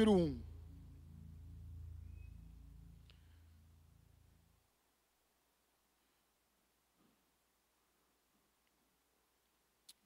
[0.00, 0.50] número 1.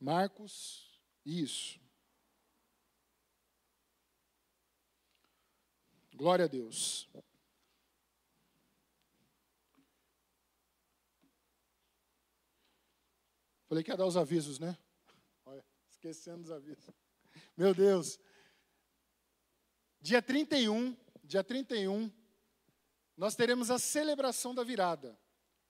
[0.01, 1.81] Marcos, isso.
[6.15, 7.09] Glória a Deus.
[13.67, 14.77] Falei que ia dar os avisos, né?
[15.45, 16.95] Olha, esquecendo os avisos.
[17.57, 18.19] Meu Deus.
[20.05, 22.13] Dia 31, dia 31,
[23.17, 25.19] nós teremos a celebração da virada.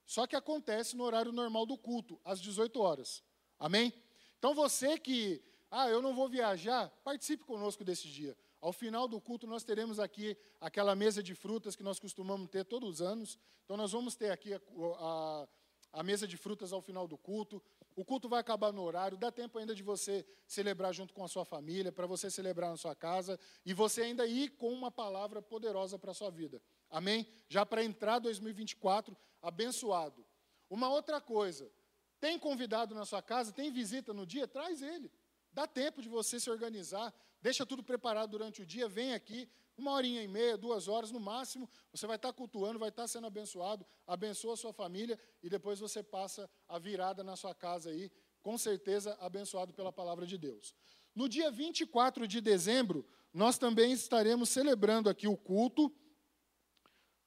[0.04, 3.22] Só que acontece no horário normal do culto, às 18 horas.
[3.60, 3.94] Amém?
[4.36, 5.40] Então você que,
[5.70, 8.36] ah, eu não vou viajar, participe conosco desse dia.
[8.60, 12.64] Ao final do culto, nós teremos aqui aquela mesa de frutas que nós costumamos ter
[12.64, 13.38] todos os anos.
[13.64, 14.60] Então, nós vamos ter aqui a,
[14.98, 15.48] a,
[15.94, 17.62] a mesa de frutas ao final do culto.
[17.96, 21.28] O culto vai acabar no horário, dá tempo ainda de você celebrar junto com a
[21.28, 25.40] sua família, para você celebrar na sua casa e você ainda ir com uma palavra
[25.40, 26.60] poderosa para a sua vida.
[26.90, 27.26] Amém?
[27.48, 30.26] Já para entrar 2024 abençoado.
[30.68, 31.70] Uma outra coisa,
[32.18, 35.10] tem convidado na sua casa, tem visita no dia, traz ele.
[35.52, 39.92] Dá tempo de você se organizar, deixa tudo preparado durante o dia, vem aqui, uma
[39.92, 43.84] horinha e meia, duas horas no máximo, você vai estar cultuando, vai estar sendo abençoado,
[44.06, 48.10] abençoa a sua família e depois você passa a virada na sua casa aí,
[48.42, 50.74] com certeza abençoado pela palavra de Deus.
[51.14, 55.92] No dia 24 de dezembro, nós também estaremos celebrando aqui o culto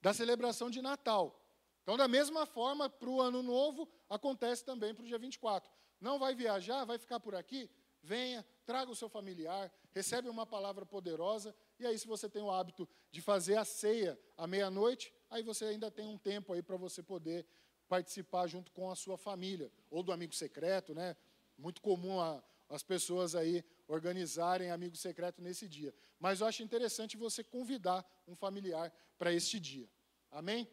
[0.00, 1.44] da celebração de Natal.
[1.82, 5.70] Então, da mesma forma, para o ano novo, acontece também para o dia 24.
[6.00, 7.70] Não vai viajar, vai ficar por aqui?
[8.02, 12.50] Venha, traga o seu familiar, recebe uma palavra poderosa e aí, se você tem o
[12.50, 16.76] hábito de fazer a ceia à meia-noite, aí você ainda tem um tempo aí para
[16.76, 17.46] você poder
[17.88, 21.16] participar junto com a sua família, ou do amigo secreto, né?
[21.56, 25.94] Muito comum a, as pessoas aí organizarem amigo secreto nesse dia.
[26.18, 29.88] Mas eu acho interessante você convidar um familiar para este dia.
[30.30, 30.68] Amém?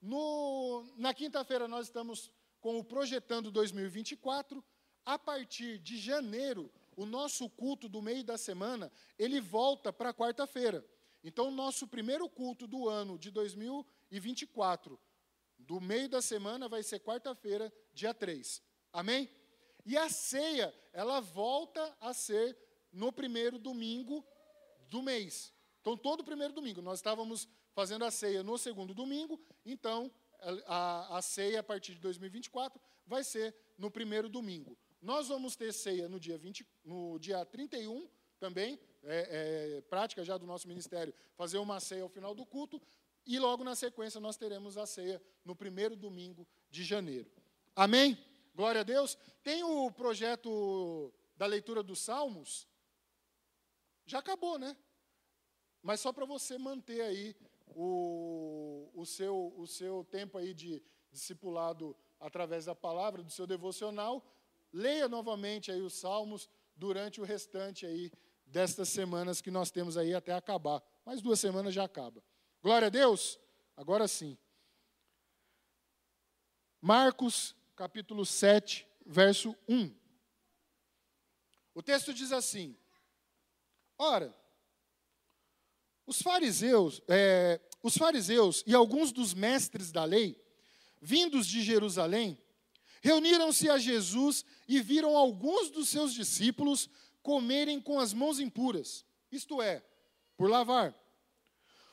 [0.00, 4.64] No, na quinta-feira nós estamos com o Projetando 2024.
[5.04, 10.84] A partir de janeiro, o nosso culto do meio da semana, ele volta para quarta-feira.
[11.22, 15.00] Então, o nosso primeiro culto do ano de 2024,
[15.56, 18.60] do meio da semana, vai ser quarta-feira, dia 3.
[18.92, 19.30] Amém?
[19.86, 22.58] E a ceia, ela volta a ser
[22.92, 24.26] no primeiro domingo
[24.88, 25.54] do mês.
[25.80, 26.82] Então, todo primeiro domingo.
[26.82, 30.10] Nós estávamos fazendo a ceia no segundo domingo, então,
[30.66, 34.76] a, a ceia a partir de 2024 vai ser no primeiro domingo.
[35.00, 40.36] Nós vamos ter ceia no dia, 20, no dia 31 também, é, é, prática já
[40.36, 42.80] do nosso ministério, fazer uma ceia ao final do culto,
[43.26, 47.30] e logo na sequência nós teremos a ceia no primeiro domingo de janeiro.
[47.76, 48.18] Amém?
[48.54, 49.16] Glória a Deus.
[49.42, 52.66] Tem o projeto da leitura dos Salmos.
[54.04, 54.76] Já acabou, né?
[55.82, 57.36] Mas só para você manter aí
[57.68, 64.24] o, o, seu, o seu tempo aí de discipulado através da palavra, do seu devocional,
[64.72, 68.10] Leia novamente aí os salmos durante o restante aí
[68.46, 70.82] destas semanas que nós temos aí até acabar.
[71.04, 72.22] Mais duas semanas já acaba.
[72.62, 73.38] Glória a Deus.
[73.76, 74.36] Agora sim.
[76.80, 79.94] Marcos, capítulo 7, verso 1.
[81.74, 82.76] O texto diz assim:
[83.96, 84.34] Ora,
[86.06, 90.40] os fariseus, é, os fariseus e alguns dos mestres da lei,
[91.00, 92.40] vindos de Jerusalém,
[93.00, 96.88] Reuniram-se a Jesus e viram alguns dos seus discípulos
[97.22, 99.84] comerem com as mãos impuras, isto é,
[100.36, 100.94] por lavar.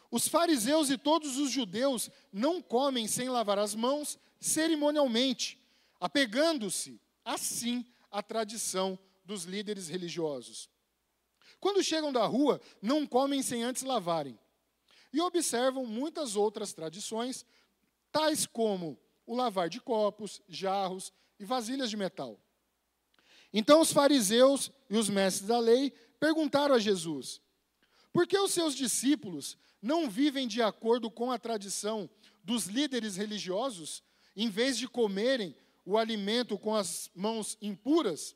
[0.10, 5.60] Os fariseus e todos os judeus não comem sem lavar as mãos cerimonialmente,
[6.00, 10.70] apegando-se, assim, à tradição dos líderes religiosos.
[11.60, 14.40] Quando chegam da rua, não comem sem antes lavarem.
[15.12, 17.46] E observam muitas outras tradições,
[18.12, 22.40] tais como o lavar de copos, jarros e vasilhas de metal.
[23.54, 27.42] Então os fariseus e os mestres da lei perguntaram a Jesus:
[28.16, 32.10] por que os seus discípulos não vivem de acordo com a tradição
[32.46, 34.02] dos líderes religiosos,
[34.38, 35.54] em vez de comerem
[35.86, 38.34] o alimento com as mãos impuras?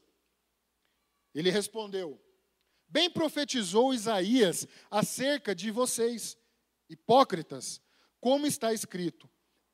[1.34, 2.22] Ele respondeu:
[2.90, 6.38] Bem profetizou Isaías acerca de vocês,
[6.90, 7.82] hipócritas,
[8.20, 9.30] como está escrito: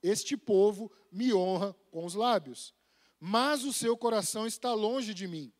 [0.05, 2.73] este povo me honra com os lábios,
[3.19, 5.51] mas o seu coração está longe de mim.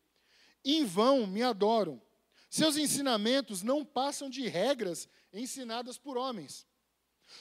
[0.64, 2.00] Em vão me adoram.
[2.48, 6.66] Seus ensinamentos não passam de regras ensinadas por homens.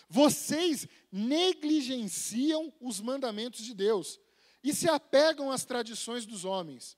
[0.09, 4.19] Vocês negligenciam os mandamentos de Deus
[4.63, 6.97] e se apegam às tradições dos homens.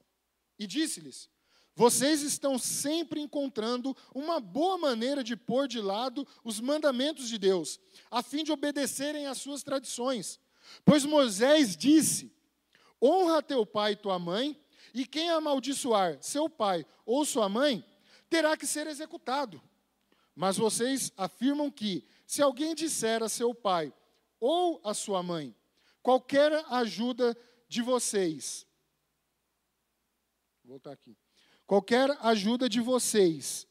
[0.57, 1.29] E disse-lhes:
[1.77, 7.79] vocês estão sempre encontrando uma boa maneira de pôr de lado os mandamentos de Deus,
[8.09, 10.39] a fim de obedecerem às suas tradições.
[10.83, 12.35] Pois Moisés disse:
[12.99, 14.59] Honra teu pai e tua mãe,
[14.91, 17.85] e quem amaldiçoar seu pai ou sua mãe,
[18.27, 19.61] terá que ser executado.
[20.33, 23.93] Mas vocês afirmam que, se alguém disser a seu pai
[24.39, 25.55] ou a sua mãe,
[26.01, 27.37] qualquer ajuda
[27.69, 28.65] de vocês,
[30.63, 31.15] vou voltar aqui
[31.67, 33.67] qualquer ajuda de vocês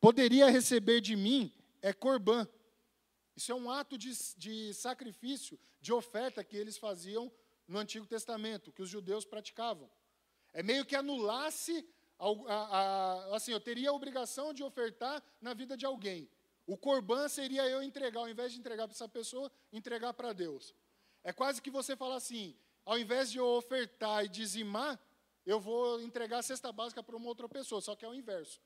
[0.00, 2.48] poderia receber de mim é corbã.
[3.36, 7.30] Isso é um ato de, de sacrifício, de oferta que eles faziam
[7.68, 9.90] no Antigo Testamento, que os judeus praticavam.
[10.52, 11.86] É meio que anulasse,
[12.18, 16.28] a, a, a, assim, eu teria a obrigação de ofertar na vida de alguém.
[16.66, 20.74] O corbã seria eu entregar, ao invés de entregar para essa pessoa, entregar para Deus.
[21.22, 24.98] É quase que você falar assim, ao invés de eu ofertar e dizimar,
[25.44, 28.60] eu vou entregar a cesta básica para uma outra pessoa, só que é o inverso.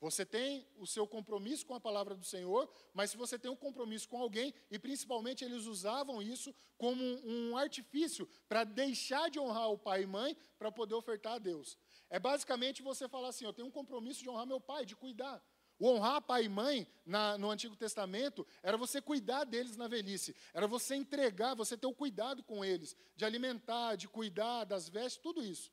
[0.00, 3.56] Você tem o seu compromisso com a palavra do Senhor, mas se você tem um
[3.56, 9.70] compromisso com alguém, e principalmente eles usavam isso como um artifício para deixar de honrar
[9.70, 11.76] o pai e mãe para poder ofertar a Deus.
[12.08, 15.42] É basicamente você falar assim: eu tenho um compromisso de honrar meu pai, de cuidar.
[15.78, 20.34] O honrar pai e mãe na, no Antigo Testamento era você cuidar deles na velhice,
[20.54, 25.22] era você entregar, você ter o cuidado com eles, de alimentar, de cuidar das vestes,
[25.22, 25.70] tudo isso.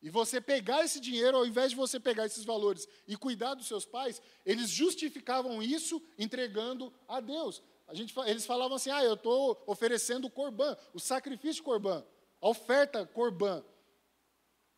[0.00, 3.66] E você pegar esse dinheiro, ao invés de você pegar esses valores e cuidar dos
[3.66, 7.62] seus pais, eles justificavam isso entregando a Deus.
[7.86, 12.04] A gente, eles falavam assim: ah, eu estou oferecendo o corbã, o sacrifício corbã,
[12.40, 13.64] a oferta corbã.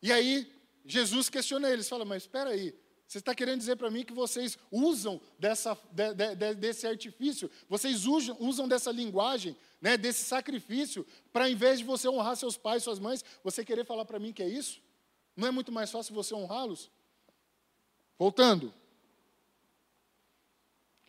[0.01, 0.51] E aí,
[0.85, 2.73] Jesus questiona eles, fala: mas espera aí,
[3.11, 7.51] você está querendo dizer para mim que vocês usam dessa, de, de, de, desse artifício,
[7.67, 12.55] vocês usam, usam dessa linguagem, né, desse sacrifício, para, em vez de você honrar seus
[12.55, 14.81] pais, suas mães, você querer falar para mim que é isso?
[15.35, 16.89] Não é muito mais fácil você honrá-los?
[18.17, 18.73] Voltando.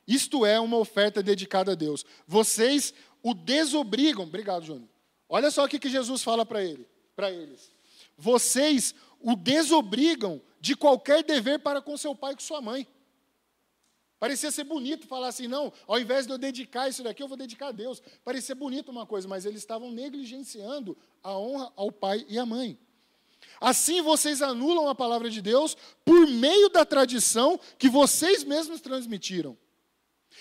[0.06, 2.04] Isto é uma oferta dedicada a Deus.
[2.26, 2.92] Vocês
[3.22, 4.24] o desobrigam.
[4.24, 4.88] Obrigado, Júnior.
[5.28, 6.86] Olha só o que Jesus fala para ele,
[7.16, 7.70] para eles.
[8.16, 12.86] Vocês o desobrigam de qualquer dever para com seu pai e com sua mãe.
[14.18, 17.36] Parecia ser bonito falar assim, não, ao invés de eu dedicar isso daqui, eu vou
[17.36, 18.00] dedicar a Deus.
[18.24, 22.78] Parecia bonito uma coisa, mas eles estavam negligenciando a honra ao pai e à mãe.
[23.60, 29.56] Assim vocês anulam a palavra de Deus por meio da tradição que vocês mesmos transmitiram.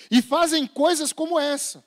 [0.10, 1.84] E fazem coisas como essa.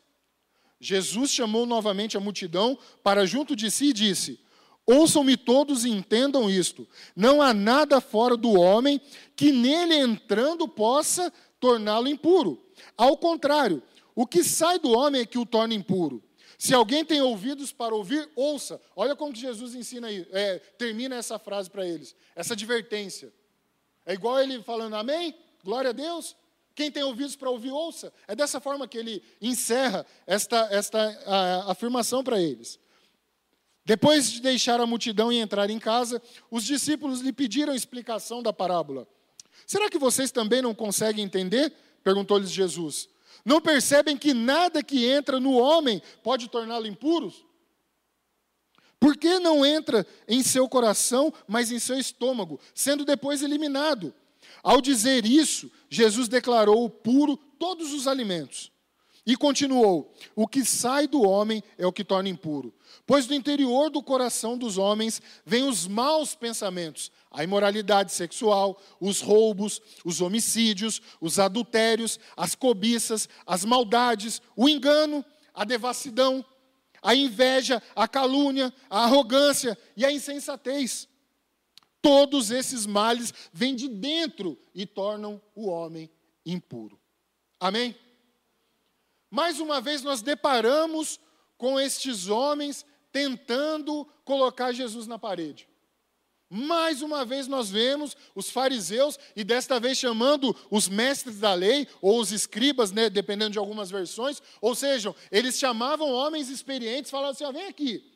[0.81, 4.41] Jesus chamou novamente a multidão para junto de si e disse:
[4.87, 6.87] Ouçam-me todos e entendam isto.
[7.17, 9.01] Não há nada fora do homem
[9.35, 12.63] que nele entrando possa torná-lo impuro.
[12.97, 13.83] Ao contrário,
[14.15, 16.23] o que sai do homem é que o torna impuro.
[16.59, 18.81] Se alguém tem ouvidos para ouvir, ouça.
[18.95, 23.33] Olha como que Jesus ensina aí, é, termina essa frase para eles, essa advertência.
[24.07, 26.37] É igual ele falando amém, glória a Deus.
[26.75, 28.13] Quem tem ouvidos para ouvir, ouça.
[28.27, 32.81] É dessa forma que ele encerra esta, esta a, afirmação para eles.
[33.85, 38.53] Depois de deixar a multidão e entrar em casa, os discípulos lhe pediram explicação da
[38.53, 39.07] parábola.
[39.67, 41.73] Será que vocês também não conseguem entender?
[42.03, 43.09] Perguntou-lhes Jesus.
[43.45, 47.33] Não percebem que nada que entra no homem pode torná-lo impuro?
[48.99, 54.15] Por que não entra em seu coração, mas em seu estômago, sendo depois eliminado?
[54.63, 58.73] Ao dizer isso, Jesus declarou puro todos os alimentos.
[59.27, 62.75] E continuou: O que sai do homem é o que torna impuro.
[63.07, 69.21] Pois do interior do coração dos homens vêm os maus pensamentos, a imoralidade sexual, os
[69.21, 76.45] roubos, os homicídios, os adultérios, as cobiças, as maldades, o engano, a devassidão,
[77.03, 81.09] a inveja, a calúnia, a arrogância e a insensatez.
[82.03, 86.11] Todos esses males vêm de dentro e tornam o homem
[86.45, 87.01] impuro.
[87.59, 87.97] Amém?
[89.35, 91.19] Mais uma vez nós deparamos
[91.59, 95.69] com estes homens tentando colocar Jesus na parede.
[96.49, 101.89] Mais uma vez nós vemos os fariseus, e desta vez chamando os mestres da lei,
[102.01, 107.33] ou os escribas, né, dependendo de algumas versões, ou seja, eles chamavam homens experientes, falavam
[107.33, 108.09] assim: ah, vem aqui.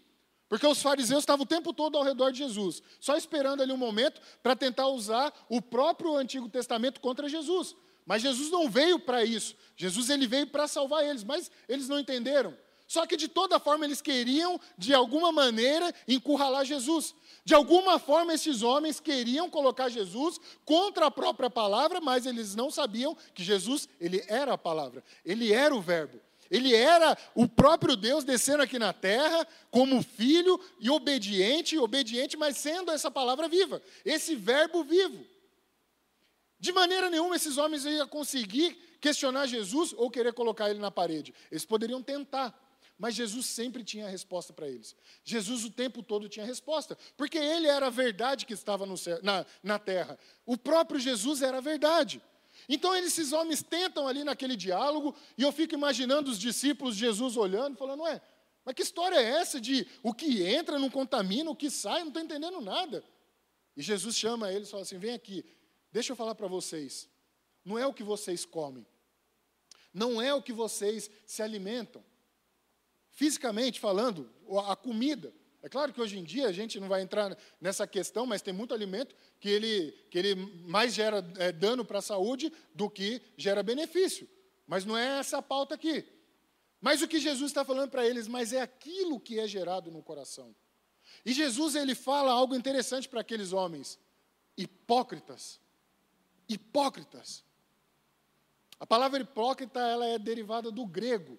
[0.48, 3.76] Porque os fariseus estavam o tempo todo ao redor de Jesus, só esperando ali um
[3.76, 7.74] momento para tentar usar o próprio Antigo Testamento contra Jesus.
[8.08, 9.54] Mas Jesus não veio para isso.
[9.76, 12.56] Jesus ele veio para salvar eles, mas eles não entenderam.
[12.86, 17.14] Só que de toda forma eles queriam, de alguma maneira, encurralar Jesus.
[17.44, 22.70] De alguma forma esses homens queriam colocar Jesus contra a própria palavra, mas eles não
[22.70, 26.18] sabiam que Jesus, ele era a palavra, ele era o verbo.
[26.50, 32.56] Ele era o próprio Deus descendo aqui na terra como filho e obediente, obediente, mas
[32.56, 35.26] sendo essa palavra viva, esse verbo vivo.
[36.60, 41.32] De maneira nenhuma esses homens iam conseguir questionar Jesus ou querer colocar ele na parede.
[41.50, 42.58] Eles poderiam tentar,
[42.98, 44.96] mas Jesus sempre tinha a resposta para eles.
[45.22, 49.46] Jesus o tempo todo tinha resposta, porque ele era a verdade que estava céu, na,
[49.62, 50.18] na terra.
[50.44, 52.20] O próprio Jesus era a verdade.
[52.68, 57.76] Então esses homens tentam ali naquele diálogo, e eu fico imaginando os discípulos Jesus olhando,
[57.76, 58.20] falando, ué,
[58.64, 62.08] mas que história é essa de o que entra não contamina, o que sai, não
[62.08, 63.02] estou entendendo nada.
[63.76, 65.44] E Jesus chama eles e fala assim: vem aqui,
[65.92, 67.08] deixa eu falar para vocês.
[67.64, 68.86] Não é o que vocês comem,
[69.92, 72.04] não é o que vocês se alimentam.
[73.10, 74.30] Fisicamente falando,
[74.66, 78.24] a comida, é claro que hoje em dia a gente não vai entrar nessa questão,
[78.24, 82.52] mas tem muito alimento que ele, que ele mais gera é, dano para a saúde
[82.72, 84.28] do que gera benefício.
[84.66, 86.04] Mas não é essa a pauta aqui.
[86.80, 90.02] Mas o que Jesus está falando para eles, mas é aquilo que é gerado no
[90.02, 90.54] coração.
[91.24, 93.98] E Jesus ele fala algo interessante para aqueles homens,
[94.56, 95.60] hipócritas.
[96.48, 97.44] Hipócritas.
[98.80, 101.38] A palavra hipócrita ela é derivada do grego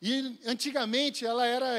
[0.00, 1.78] e antigamente ela era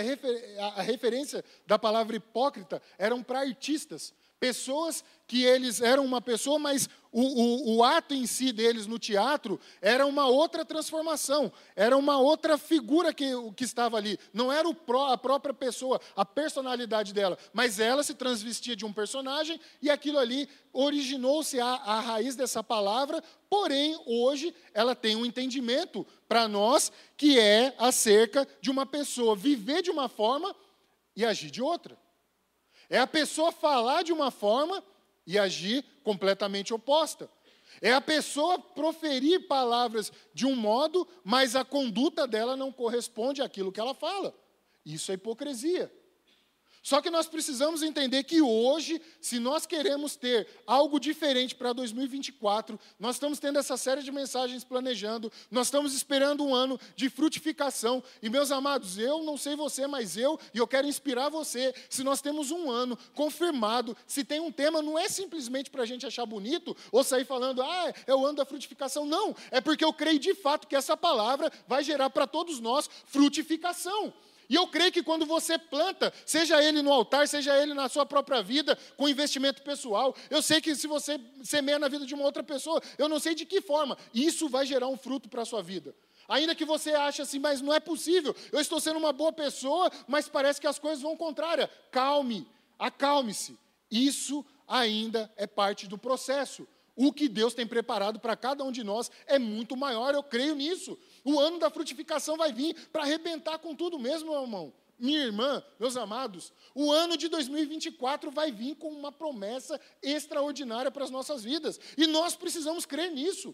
[0.75, 6.89] a referência da palavra hipócrita eram para artistas, pessoas que eles eram uma pessoa, mas
[7.11, 12.17] o, o, o, ato em si deles no teatro era uma outra transformação, era uma
[12.17, 13.25] outra figura que,
[13.55, 14.17] que estava ali.
[14.33, 18.93] Não era pró, a própria pessoa, a personalidade dela, mas ela se transvestia de um
[18.93, 25.25] personagem e aquilo ali originou-se a, a raiz dessa palavra, porém, hoje ela tem um
[25.25, 30.55] entendimento para nós que é acerca de uma pessoa viver de uma forma
[31.15, 31.97] e agir de outra.
[32.89, 34.83] É a pessoa falar de uma forma
[35.25, 37.29] e agir completamente oposta.
[37.81, 43.71] É a pessoa proferir palavras de um modo, mas a conduta dela não corresponde àquilo
[43.71, 44.33] que ela fala.
[44.85, 45.91] Isso é hipocrisia.
[46.87, 52.79] Só que nós precisamos entender que hoje, se nós queremos ter algo diferente para 2024,
[52.97, 58.01] nós estamos tendo essa série de mensagens planejando, nós estamos esperando um ano de frutificação.
[58.21, 62.05] E, meus amados, eu não sei você, mas eu, e eu quero inspirar você, se
[62.05, 66.05] nós temos um ano confirmado, se tem um tema, não é simplesmente para a gente
[66.05, 69.05] achar bonito ou sair falando, ah, é o ano da frutificação.
[69.05, 72.89] Não, é porque eu creio de fato que essa palavra vai gerar para todos nós
[73.07, 74.13] frutificação.
[74.49, 78.05] E eu creio que quando você planta, seja ele no altar, seja ele na sua
[78.05, 82.23] própria vida, com investimento pessoal, eu sei que se você semeia na vida de uma
[82.23, 85.45] outra pessoa, eu não sei de que forma, isso vai gerar um fruto para a
[85.45, 85.93] sua vida.
[86.27, 89.91] Ainda que você ache assim, mas não é possível, eu estou sendo uma boa pessoa,
[90.07, 91.69] mas parece que as coisas vão contrária.
[91.91, 93.57] Calme, acalme-se.
[93.89, 96.67] Isso ainda é parte do processo.
[96.97, 100.55] O que Deus tem preparado para cada um de nós é muito maior, eu creio
[100.55, 100.97] nisso.
[101.23, 104.73] O ano da frutificação vai vir para arrebentar com tudo mesmo, meu irmão.
[104.97, 111.03] Minha irmã, meus amados, o ano de 2024 vai vir com uma promessa extraordinária para
[111.03, 111.79] as nossas vidas.
[111.95, 113.53] E nós precisamos crer nisso.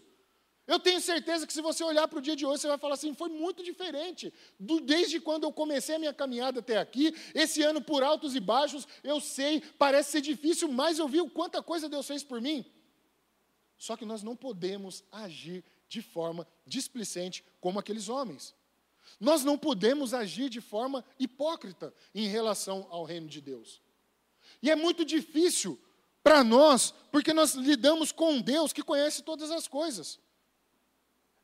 [0.66, 2.94] Eu tenho certeza que se você olhar para o dia de hoje, você vai falar
[2.94, 4.32] assim: foi muito diferente.
[4.58, 8.40] Do, desde quando eu comecei a minha caminhada até aqui, esse ano por altos e
[8.40, 12.40] baixos, eu sei, parece ser difícil, mas eu vi o quanta coisa Deus fez por
[12.40, 12.64] mim.
[13.84, 18.54] Só que nós não podemos agir de forma displicente como aqueles homens.
[19.20, 23.82] Nós não podemos agir de forma hipócrita em relação ao reino de Deus.
[24.62, 25.78] E é muito difícil
[26.22, 30.18] para nós, porque nós lidamos com Deus que conhece todas as coisas.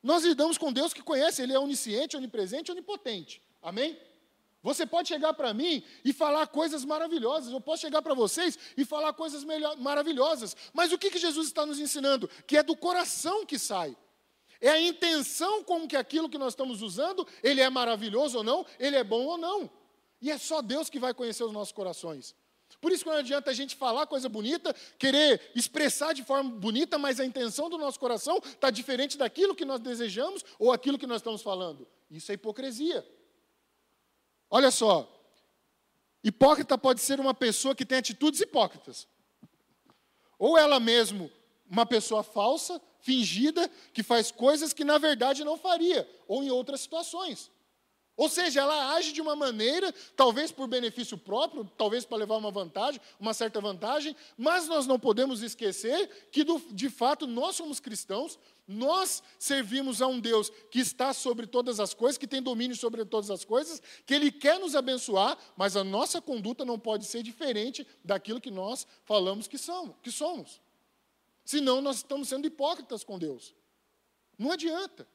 [0.02, 3.42] Nós lidamos com Deus que conhece, Ele é onisciente, onipresente, onipotente.
[3.60, 4.00] Amém?
[4.62, 8.84] Você pode chegar para mim e falar coisas maravilhosas, eu posso chegar para vocês e
[8.84, 9.42] falar coisas
[9.78, 12.28] maravilhosas, mas o que, que Jesus está nos ensinando?
[12.46, 13.96] Que é do coração que sai.
[14.60, 18.66] É a intenção com que aquilo que nós estamos usando, ele é maravilhoso ou não,
[18.78, 19.70] ele é bom ou não.
[20.20, 22.34] E é só Deus que vai conhecer os nossos corações.
[22.78, 26.98] Por isso que não adianta a gente falar coisa bonita, querer expressar de forma bonita,
[26.98, 31.06] mas a intenção do nosso coração está diferente daquilo que nós desejamos ou aquilo que
[31.06, 31.88] nós estamos falando.
[32.10, 33.06] Isso é hipocrisia.
[34.50, 35.08] Olha só,
[36.24, 39.06] hipócrita pode ser uma pessoa que tem atitudes hipócritas.
[40.38, 41.30] Ou ela mesmo,
[41.70, 46.80] uma pessoa falsa, fingida, que faz coisas que na verdade não faria, ou em outras
[46.80, 47.50] situações.
[48.20, 52.50] Ou seja, ela age de uma maneira, talvez por benefício próprio, talvez para levar uma
[52.50, 58.38] vantagem, uma certa vantagem, mas nós não podemos esquecer que, de fato, nós somos cristãos,
[58.68, 63.06] nós servimos a um Deus que está sobre todas as coisas, que tem domínio sobre
[63.06, 67.22] todas as coisas, que Ele quer nos abençoar, mas a nossa conduta não pode ser
[67.22, 69.96] diferente daquilo que nós falamos que somos.
[70.02, 70.60] Que somos.
[71.42, 73.54] Senão nós estamos sendo hipócritas com Deus.
[74.38, 75.08] Não adianta.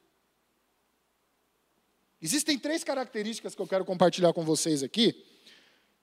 [2.20, 5.24] Existem três características que eu quero compartilhar com vocês aqui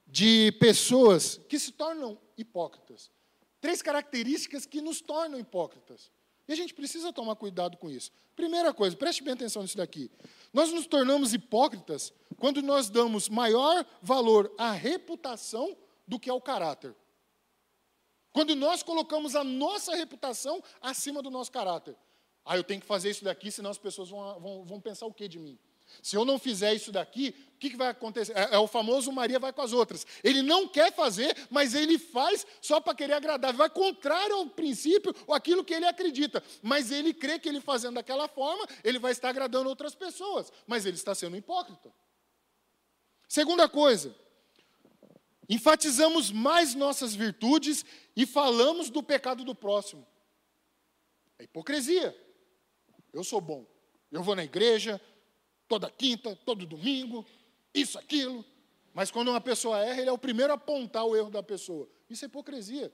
[0.05, 3.11] de pessoas que se tornam hipócritas.
[3.59, 6.11] Três características que nos tornam hipócritas.
[6.47, 8.11] E a gente precisa tomar cuidado com isso.
[8.35, 10.11] Primeira coisa, preste bem atenção nisso daqui.
[10.51, 15.75] Nós nos tornamos hipócritas quando nós damos maior valor à reputação
[16.07, 16.95] do que ao caráter.
[18.31, 21.95] Quando nós colocamos a nossa reputação acima do nosso caráter.
[22.43, 25.13] Ah, eu tenho que fazer isso daqui, senão as pessoas vão, vão, vão pensar o
[25.13, 25.57] que de mim?
[26.01, 28.33] Se eu não fizer isso daqui, o que, que vai acontecer?
[28.35, 30.05] É, é, o famoso Maria vai com as outras.
[30.23, 33.53] Ele não quer fazer, mas ele faz só para querer agradar.
[33.53, 36.43] Vai contrário ao princípio, ou aquilo que ele acredita.
[36.61, 40.51] Mas ele crê que ele fazendo daquela forma, ele vai estar agradando outras pessoas.
[40.67, 41.93] Mas ele está sendo hipócrita.
[43.27, 44.15] Segunda coisa,
[45.49, 47.85] enfatizamos mais nossas virtudes
[48.15, 50.05] e falamos do pecado do próximo.
[51.39, 52.15] É hipocrisia.
[53.11, 53.65] Eu sou bom.
[54.11, 55.01] Eu vou na igreja,
[55.73, 57.25] toda quinta, todo domingo,
[57.73, 58.45] isso, aquilo.
[58.93, 61.89] Mas quando uma pessoa erra, ele é o primeiro a apontar o erro da pessoa.
[62.07, 62.93] Isso é hipocrisia.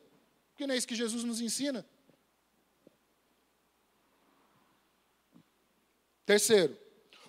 [0.52, 1.86] Porque não é isso que Jesus nos ensina.
[6.26, 6.78] Terceiro,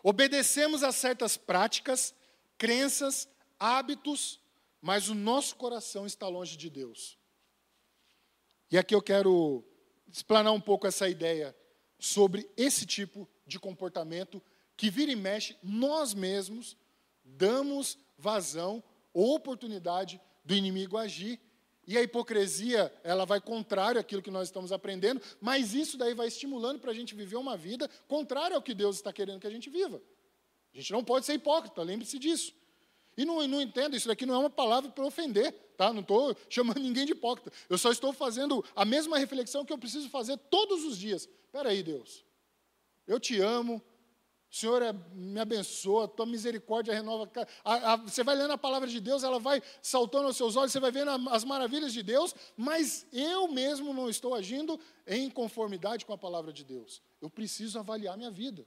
[0.04, 2.14] obedecemos a certas práticas,
[2.57, 3.28] crenças,
[3.59, 4.38] hábitos,
[4.80, 7.19] mas o nosso coração está longe de Deus.
[8.71, 9.64] E aqui eu quero
[10.07, 11.57] explanar um pouco essa ideia
[11.99, 14.40] sobre esse tipo de comportamento
[14.80, 16.75] que vira e mexe, nós mesmos
[17.22, 18.82] damos vazão
[19.12, 21.38] ou oportunidade do inimigo agir.
[21.87, 26.28] E a hipocrisia, ela vai contrário àquilo que nós estamos aprendendo, mas isso daí vai
[26.28, 29.50] estimulando para a gente viver uma vida contrária ao que Deus está querendo que a
[29.50, 30.00] gente viva.
[30.72, 32.54] A gente não pode ser hipócrita, lembre-se disso.
[33.18, 35.92] E não, não entenda, isso daqui não é uma palavra para ofender, tá?
[35.92, 37.52] Não estou chamando ninguém de hipócrita.
[37.68, 41.28] Eu só estou fazendo a mesma reflexão que eu preciso fazer todos os dias.
[41.44, 42.25] Espera aí, Deus.
[43.06, 43.82] Eu te amo,
[44.50, 47.30] Senhor é, me abençoa, tua misericórdia renova.
[47.64, 50.73] A, a, você vai lendo a palavra de Deus, ela vai saltando aos seus olhos,
[50.73, 56.04] você vai vendo as maravilhas de Deus, mas eu mesmo não estou agindo em conformidade
[56.04, 57.00] com a palavra de Deus.
[57.21, 58.66] Eu preciso avaliar minha vida.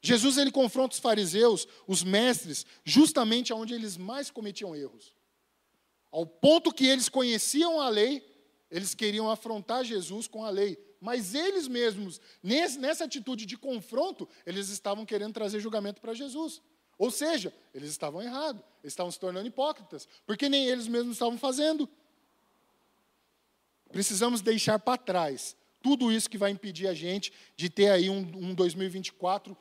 [0.00, 5.12] Jesus ele confronta os fariseus, os mestres, justamente onde eles mais cometiam erros.
[6.12, 8.24] Ao ponto que eles conheciam a lei,
[8.70, 14.70] eles queriam afrontar Jesus com a lei, mas eles mesmos, nessa atitude de confronto, eles
[14.70, 16.60] estavam querendo trazer julgamento para Jesus.
[16.98, 21.88] Ou seja, eles estavam errados, estavam se tornando hipócritas, porque nem eles mesmos estavam fazendo.
[23.92, 28.18] Precisamos deixar para trás tudo isso que vai impedir a gente de ter aí um,
[28.34, 29.56] um 2024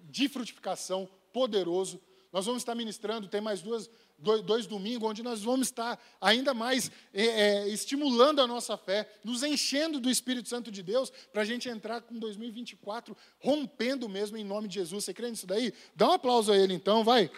[0.00, 2.00] de frutificação poderoso.
[2.32, 6.90] Nós vamos estar ministrando, tem mais duas, dois, domingos, onde nós vamos estar ainda mais
[7.14, 11.44] é, é, estimulando a nossa fé, nos enchendo do Espírito Santo de Deus, para a
[11.44, 15.04] gente entrar com 2024 rompendo mesmo em nome de Jesus.
[15.04, 15.72] Você crê nisso daí?
[15.94, 17.30] Dá um aplauso a ele então, vai.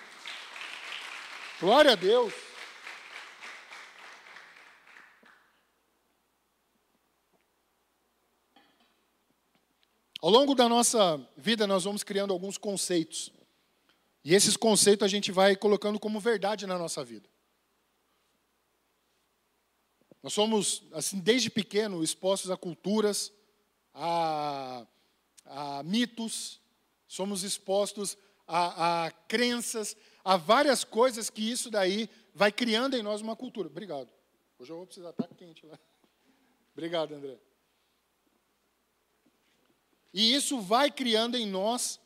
[1.61, 2.33] Glória a Deus.
[10.23, 13.33] Ao longo da nossa vida, nós vamos criando alguns conceitos.
[14.25, 17.29] E esses conceitos a gente vai colocando como verdade na nossa vida.
[20.23, 23.33] Nós somos, assim, desde pequeno, expostos a culturas,
[23.95, 24.87] a,
[25.47, 26.61] a mitos,
[27.09, 33.23] somos expostos a, a, crenças, a várias coisas que isso daí vai criando em nós
[33.23, 33.69] uma cultura.
[33.69, 34.13] Obrigado.
[34.59, 35.79] Hoje eu vou precisar estar quente lá.
[36.73, 37.39] Obrigado, André.
[40.13, 41.99] E isso vai criando em nós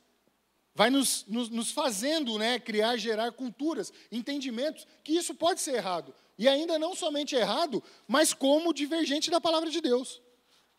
[0.74, 6.14] vai nos, nos, nos, fazendo né, criar, gerar culturas, entendimentos, que isso pode ser errado.
[6.36, 10.20] E ainda não somente errado, mas como divergente da palavra de Deus.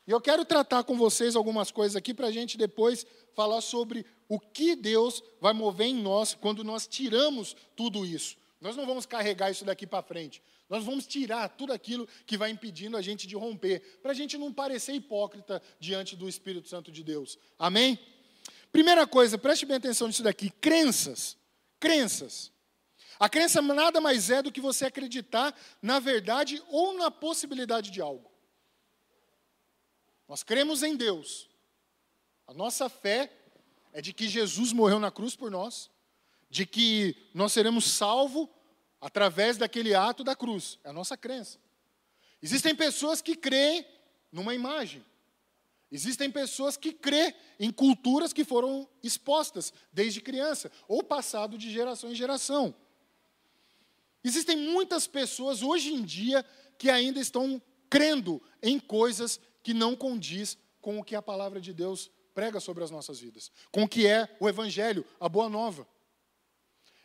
[0.06, 4.06] E eu quero tratar com vocês algumas coisas aqui para a gente depois falar sobre
[4.28, 8.38] o que Deus vai mover em nós quando nós tiramos tudo isso.
[8.60, 10.42] Nós não vamos carregar isso daqui para frente.
[10.70, 14.38] Nós vamos tirar tudo aquilo que vai impedindo a gente de romper, para a gente
[14.38, 17.38] não parecer hipócrita diante do Espírito Santo de Deus.
[17.58, 18.00] Amém?
[18.76, 21.38] Primeira coisa, preste bem atenção nisso daqui: crenças.
[21.80, 22.52] Crenças.
[23.18, 28.02] A crença nada mais é do que você acreditar na verdade ou na possibilidade de
[28.02, 28.30] algo.
[30.28, 31.50] Nós cremos em Deus.
[32.46, 33.32] A nossa fé
[33.94, 35.90] é de que Jesus morreu na cruz por nós,
[36.50, 38.50] de que nós seremos salvos
[39.00, 40.80] através daquele ato da cruz.
[40.84, 41.60] É a nossa crença.
[42.42, 43.88] Existem pessoas que creem
[44.34, 45.02] numa imagem.
[45.96, 52.12] Existem pessoas que crê em culturas que foram expostas desde criança, ou passado de geração
[52.12, 52.76] em geração.
[54.22, 56.44] Existem muitas pessoas hoje em dia
[56.78, 61.72] que ainda estão crendo em coisas que não condiz com o que a palavra de
[61.72, 65.88] Deus prega sobre as nossas vidas, com o que é o Evangelho, a Boa Nova.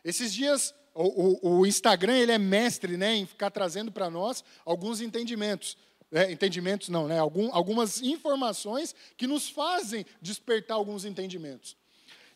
[0.03, 4.43] Esses dias, o, o, o Instagram ele é mestre né, em ficar trazendo para nós
[4.65, 5.77] alguns entendimentos.
[6.11, 7.17] É, entendimentos não, né?
[7.17, 11.77] Algum, algumas informações que nos fazem despertar alguns entendimentos.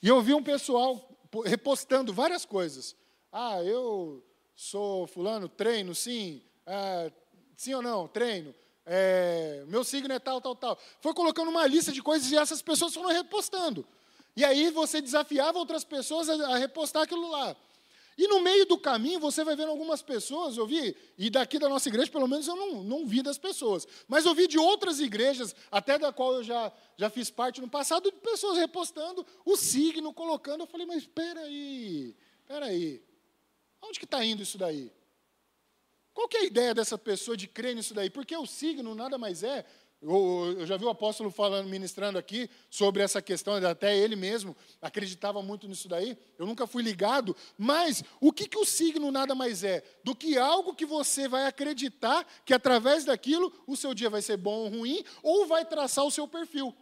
[0.01, 1.09] E eu vi um pessoal
[1.43, 2.95] repostando várias coisas.
[3.31, 4.23] Ah, eu
[4.55, 6.41] sou fulano, treino, sim.
[6.65, 7.11] É,
[7.57, 8.55] sim ou não, treino.
[8.85, 10.79] É, meu signo é tal, tal, tal.
[11.01, 13.85] Foi colocando uma lista de coisas e essas pessoas foram repostando.
[14.35, 17.55] E aí você desafiava outras pessoas a, a repostar aquilo lá.
[18.17, 21.67] E no meio do caminho você vai vendo algumas pessoas, eu vi, e daqui da
[21.67, 25.01] nossa igreja, pelo menos eu não, não vi das pessoas, mas eu vi de outras
[25.01, 29.57] igrejas, até da qual eu já, já fiz parte no passado, de pessoas repostando o
[29.57, 30.61] signo, colocando.
[30.61, 33.03] Eu falei, mas espera aí, espera aí,
[33.81, 34.89] onde que está indo isso daí?
[36.13, 38.09] Qual que é a ideia dessa pessoa de crer nisso daí?
[38.09, 39.65] Porque o signo nada mais é
[40.07, 45.41] eu, já vi o apóstolo falando, ministrando aqui sobre essa questão, até ele mesmo acreditava
[45.41, 46.15] muito nisso daí.
[46.37, 49.83] Eu nunca fui ligado, mas o que, que o signo nada mais é?
[50.03, 54.37] Do que algo que você vai acreditar que através daquilo o seu dia vai ser
[54.37, 56.75] bom ou ruim, ou vai traçar o seu perfil.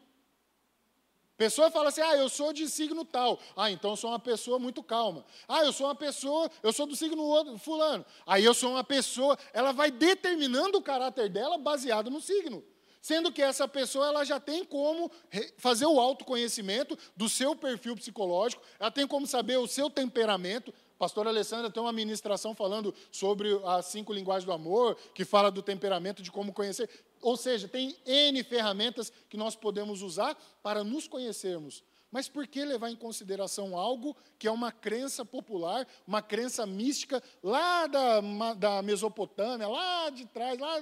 [1.37, 3.39] Pessoa fala assim: ah, eu sou de signo tal.
[3.55, 5.25] Ah, então eu sou uma pessoa muito calma.
[5.47, 8.05] Ah, eu sou uma pessoa, eu sou do signo fulano.
[8.25, 12.63] Aí eu sou uma pessoa, ela vai determinando o caráter dela baseado no signo
[13.03, 15.11] sendo que essa pessoa ela já tem como
[15.57, 20.73] fazer o autoconhecimento do seu perfil psicológico, ela tem como saber o seu temperamento.
[20.97, 25.61] Pastora Alessandra tem uma ministração falando sobre as cinco linguagens do amor, que fala do
[25.61, 26.89] temperamento, de como conhecer.
[27.21, 31.83] Ou seja, tem N ferramentas que nós podemos usar para nos conhecermos.
[32.09, 37.21] Mas por que levar em consideração algo que é uma crença popular, uma crença mística
[37.41, 38.21] lá da,
[38.53, 40.79] da Mesopotâmia, lá de trás, lá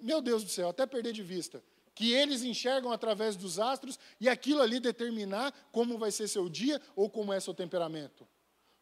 [0.00, 1.62] meu Deus do céu, até perder de vista.
[1.94, 6.80] Que eles enxergam através dos astros e aquilo ali determinar como vai ser seu dia
[6.94, 8.26] ou como é seu temperamento.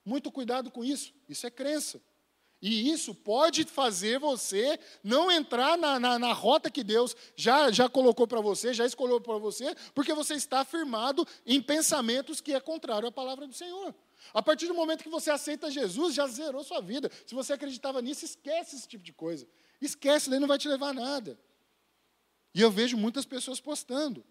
[0.05, 2.01] Muito cuidado com isso, isso é crença.
[2.61, 7.89] E isso pode fazer você não entrar na, na, na rota que Deus já, já
[7.89, 12.61] colocou para você, já escolheu para você, porque você está firmado em pensamentos que é
[12.61, 13.95] contrário à palavra do Senhor.
[14.33, 17.11] A partir do momento que você aceita Jesus, já zerou sua vida.
[17.27, 19.47] Se você acreditava nisso, esquece esse tipo de coisa.
[19.81, 21.39] Esquece, daí não vai te levar a nada.
[22.55, 24.25] E eu vejo muitas pessoas postando.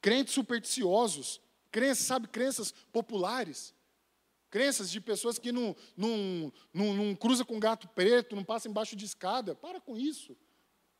[0.00, 3.74] Crentes supersticiosos, crenças, sabe, crenças populares.
[4.50, 8.96] Crenças de pessoas que não, não, não, não cruza com gato preto, não passa embaixo
[8.96, 9.54] de escada.
[9.54, 10.36] Para com isso.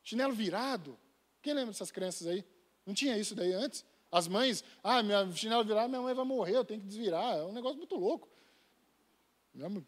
[0.03, 0.99] Chinelo virado.
[1.41, 2.45] Quem lembra dessas crenças aí?
[2.85, 3.85] Não tinha isso daí antes?
[4.11, 7.39] As mães, ah, minha chinelo virado, minha mãe vai morrer, eu tenho que desvirar.
[7.39, 8.29] É um negócio muito louco.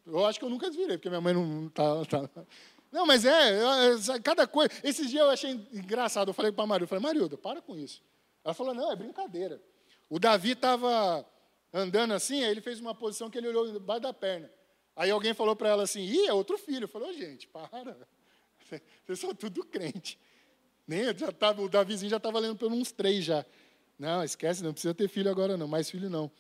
[0.07, 2.05] Eu acho que eu nunca desvirei, porque minha mãe não está.
[2.07, 2.47] Tá,
[2.93, 3.61] não, mas é,
[4.23, 4.71] cada coisa.
[4.83, 6.29] Esses dias eu achei engraçado.
[6.29, 8.03] Eu falei para a Marilda, eu falei, Marilda, para com isso.
[8.45, 9.63] Ela falou, não, é brincadeira.
[10.09, 11.25] O Davi estava
[11.73, 14.51] andando assim, aí ele fez uma posição que ele olhou debaixo da perna.
[14.97, 16.85] Aí alguém falou para ela assim, ih, é outro filho.
[16.85, 17.97] Eu falei, gente, para.
[19.07, 20.19] Vocês são tudo crente.
[20.87, 23.47] Nem, já tava, o Davizinho já estava lendo por uns três já.
[23.97, 26.31] Não, esquece, não precisa ter filho agora não, mais filho não.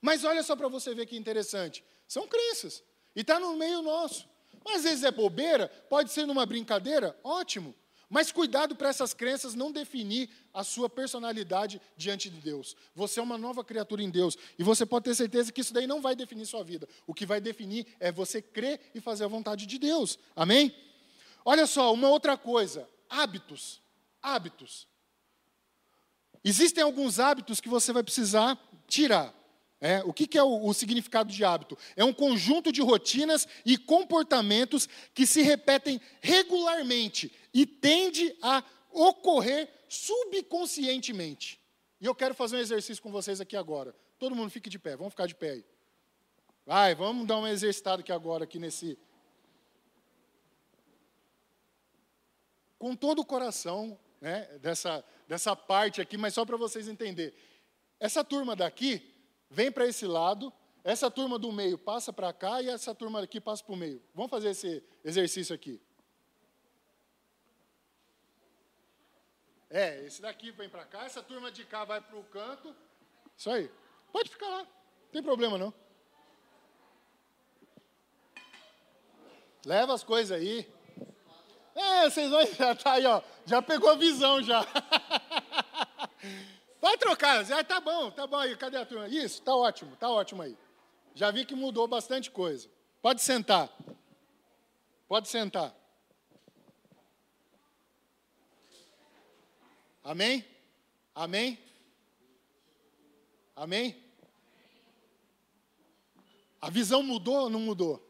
[0.00, 1.84] Mas olha só para você ver que interessante.
[2.06, 2.84] São crenças.
[3.16, 4.29] E está no meio nosso.
[4.64, 7.74] Mas às vezes é bobeira, pode ser numa brincadeira, ótimo.
[8.10, 12.76] Mas cuidado para essas crenças não definir a sua personalidade diante de Deus.
[12.92, 14.36] Você é uma nova criatura em Deus.
[14.58, 16.88] E você pode ter certeza que isso daí não vai definir sua vida.
[17.06, 20.18] O que vai definir é você crer e fazer a vontade de Deus.
[20.34, 20.74] Amém?
[21.44, 23.80] Olha só, uma outra coisa: hábitos.
[24.20, 24.88] Hábitos.
[26.42, 29.32] Existem alguns hábitos que você vai precisar tirar.
[29.80, 31.76] É, o que, que é o, o, significado de hábito?
[31.96, 38.62] É um conjunto de rotinas e comportamentos que se repetem regularmente e tende a
[38.92, 41.58] ocorrer subconscientemente.
[41.98, 43.94] E eu quero fazer um exercício com vocês aqui agora.
[44.18, 45.64] Todo mundo fique de pé, vamos ficar de pé aí.
[46.66, 48.98] Vai, vamos dar um exercitado aqui agora, aqui nesse.
[52.78, 57.34] Com todo o coração, né, dessa, dessa parte aqui, mas só para vocês entenderem.
[57.98, 59.09] Essa turma daqui,
[59.50, 60.52] vem para esse lado,
[60.84, 64.02] essa turma do meio passa para cá e essa turma aqui passa para o meio.
[64.14, 65.80] Vamos fazer esse exercício aqui.
[69.68, 72.74] É, esse daqui vem para cá, essa turma de cá vai para o canto.
[73.36, 73.70] Isso aí.
[74.12, 75.72] Pode ficar lá, não tem problema não.
[79.64, 80.66] Leva as coisas aí.
[81.74, 83.22] É, vocês vão já tá aí, ó.
[83.46, 84.64] Já pegou a visão já.
[86.80, 87.44] Vai trocar.
[87.52, 88.56] Ah, tá bom, tá bom aí.
[88.56, 89.08] Cadê a turma?
[89.08, 90.56] Isso, tá ótimo, tá ótimo aí.
[91.14, 92.68] Já vi que mudou bastante coisa.
[93.02, 93.70] Pode sentar.
[95.06, 95.74] Pode sentar.
[100.02, 100.44] Amém?
[101.14, 101.58] Amém?
[103.54, 103.96] Amém?
[106.60, 108.06] A visão mudou ou não mudou?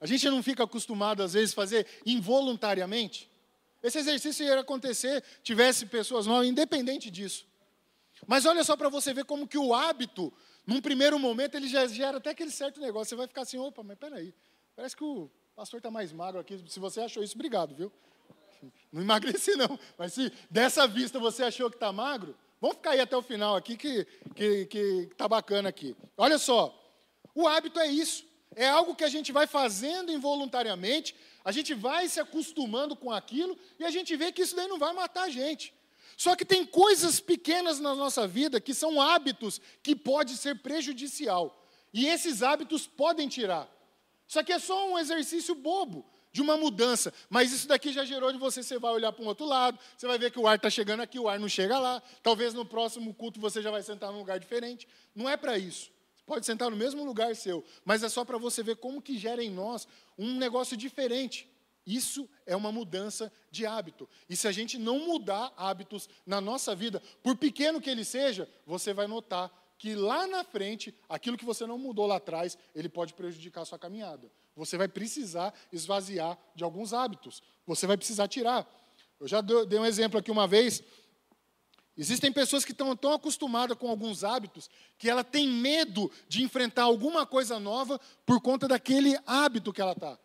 [0.00, 3.30] A gente não fica acostumado, às vezes, fazer involuntariamente.
[3.82, 7.46] Esse exercício ia acontecer, tivesse pessoas novas, independente disso.
[8.26, 10.32] Mas olha só para você ver como que o hábito,
[10.66, 13.10] num primeiro momento, ele já gera até aquele certo negócio.
[13.10, 14.34] Você vai ficar assim, opa, mas peraí,
[14.74, 16.62] parece que o pastor está mais magro aqui.
[16.68, 17.92] Se você achou isso, obrigado, viu?
[18.92, 23.00] Não emagreci não, mas se dessa vista você achou que está magro, vamos ficar aí
[23.00, 25.96] até o final aqui que que que tá bacana aqui.
[26.16, 26.74] Olha só,
[27.34, 28.24] o hábito é isso.
[28.56, 33.58] É algo que a gente vai fazendo involuntariamente, a gente vai se acostumando com aquilo
[33.78, 35.74] e a gente vê que isso daí não vai matar a gente.
[36.16, 41.66] Só que tem coisas pequenas na nossa vida que são hábitos que pode ser prejudicial.
[41.92, 43.68] E esses hábitos podem tirar.
[44.26, 48.32] Isso aqui é só um exercício bobo de uma mudança, mas isso daqui já gerou
[48.32, 50.56] de você, você vai olhar para um outro lado, você vai ver que o ar
[50.56, 53.84] está chegando aqui, o ar não chega lá, talvez no próximo culto você já vai
[53.84, 54.88] sentar num lugar diferente.
[55.14, 55.92] Não é para isso.
[56.16, 59.16] Você pode sentar no mesmo lugar seu, mas é só para você ver como que
[59.16, 59.86] gera em nós
[60.18, 61.48] um negócio diferente.
[61.86, 64.08] Isso é uma mudança de hábito.
[64.28, 68.48] E se a gente não mudar hábitos na nossa vida, por pequeno que ele seja,
[68.66, 72.88] você vai notar que lá na frente, aquilo que você não mudou lá atrás, ele
[72.88, 74.30] pode prejudicar a sua caminhada.
[74.56, 77.42] Você vai precisar esvaziar de alguns hábitos.
[77.66, 78.66] Você vai precisar tirar.
[79.20, 80.82] Eu já dei um exemplo aqui uma vez.
[81.96, 84.68] Existem pessoas que estão tão acostumadas com alguns hábitos
[84.98, 89.92] que ela tem medo de enfrentar alguma coisa nova por conta daquele hábito que ela
[89.92, 90.18] está.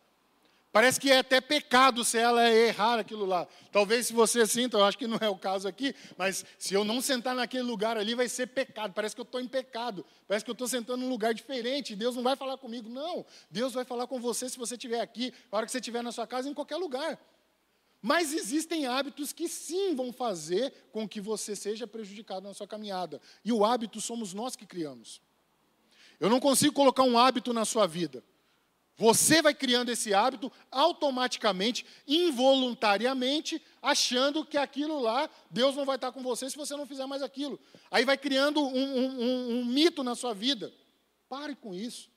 [0.71, 3.47] Parece que é até pecado se ela errar aquilo lá.
[3.71, 6.83] Talvez se você sinta, eu acho que não é o caso aqui, mas se eu
[6.83, 8.93] não sentar naquele lugar ali, vai ser pecado.
[8.93, 10.05] Parece que eu estou em pecado.
[10.27, 11.95] Parece que eu estou sentando num lugar diferente.
[11.95, 12.87] Deus não vai falar comigo.
[12.87, 13.25] Não.
[13.49, 16.11] Deus vai falar com você se você estiver aqui, na hora que você estiver na
[16.11, 17.19] sua casa, em qualquer lugar.
[17.99, 23.19] Mas existem hábitos que sim vão fazer com que você seja prejudicado na sua caminhada.
[23.43, 25.19] E o hábito somos nós que criamos.
[26.19, 28.23] Eu não consigo colocar um hábito na sua vida.
[28.99, 36.11] Você vai criando esse hábito automaticamente, involuntariamente, achando que aquilo lá, Deus não vai estar
[36.11, 37.57] com você se você não fizer mais aquilo.
[37.89, 40.73] Aí vai criando um, um, um, um mito na sua vida.
[41.29, 42.09] Pare com isso.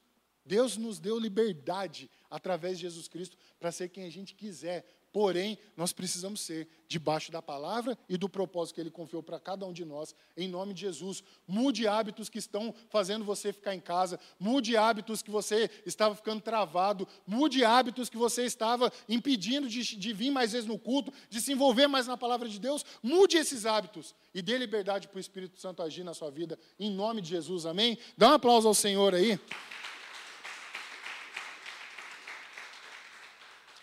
[0.44, 5.58] Deus nos deu liberdade através de Jesus Cristo para ser quem a gente quiser, Porém,
[5.76, 9.72] nós precisamos ser debaixo da palavra e do propósito que Ele confiou para cada um
[9.72, 11.22] de nós, em nome de Jesus.
[11.46, 16.40] Mude hábitos que estão fazendo você ficar em casa, mude hábitos que você estava ficando
[16.40, 21.42] travado, mude hábitos que você estava impedindo de, de vir mais vezes no culto, de
[21.42, 22.82] se envolver mais na palavra de Deus.
[23.02, 26.90] Mude esses hábitos e dê liberdade para o Espírito Santo agir na sua vida, em
[26.90, 27.98] nome de Jesus, amém?
[28.16, 29.38] Dá um aplauso ao Senhor aí.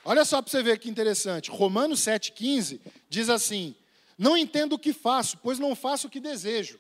[0.10, 1.52] Olha só para você ver que interessante.
[1.52, 3.76] Romanos 7,15 diz assim:
[4.17, 6.80] Não entendo o que faço, pois não faço o que desejo,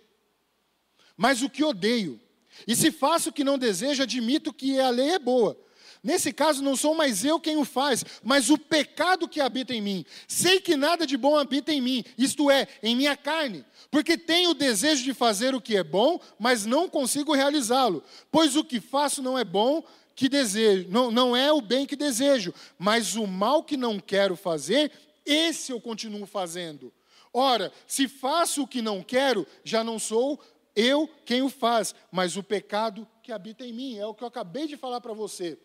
[1.15, 2.19] mas o que odeio.
[2.65, 5.55] E se faço o que não desejo, admito que a lei é boa.
[6.01, 9.81] Nesse caso, não sou mais eu quem o faz, mas o pecado que habita em
[9.81, 10.05] mim.
[10.27, 14.51] Sei que nada de bom habita em mim, isto é, em minha carne, porque tenho
[14.51, 18.03] o desejo de fazer o que é bom, mas não consigo realizá-lo.
[18.31, 19.83] Pois o que faço não é bom,
[20.19, 24.35] que desejo, não, não é o bem que desejo, mas o mal que não quero
[24.35, 24.91] fazer,
[25.25, 26.93] esse eu continuo fazendo.
[27.33, 30.37] Ora, se faço o que não quero, já não sou
[30.75, 33.97] eu quem o faz, mas o pecado que habita em mim.
[33.97, 35.57] É o que eu acabei de falar para você.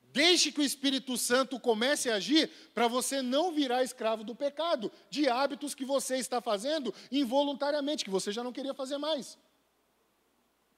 [0.00, 4.90] Deixe que o Espírito Santo comece a agir para você não virar escravo do pecado,
[5.10, 9.36] de hábitos que você está fazendo involuntariamente, que você já não queria fazer mais.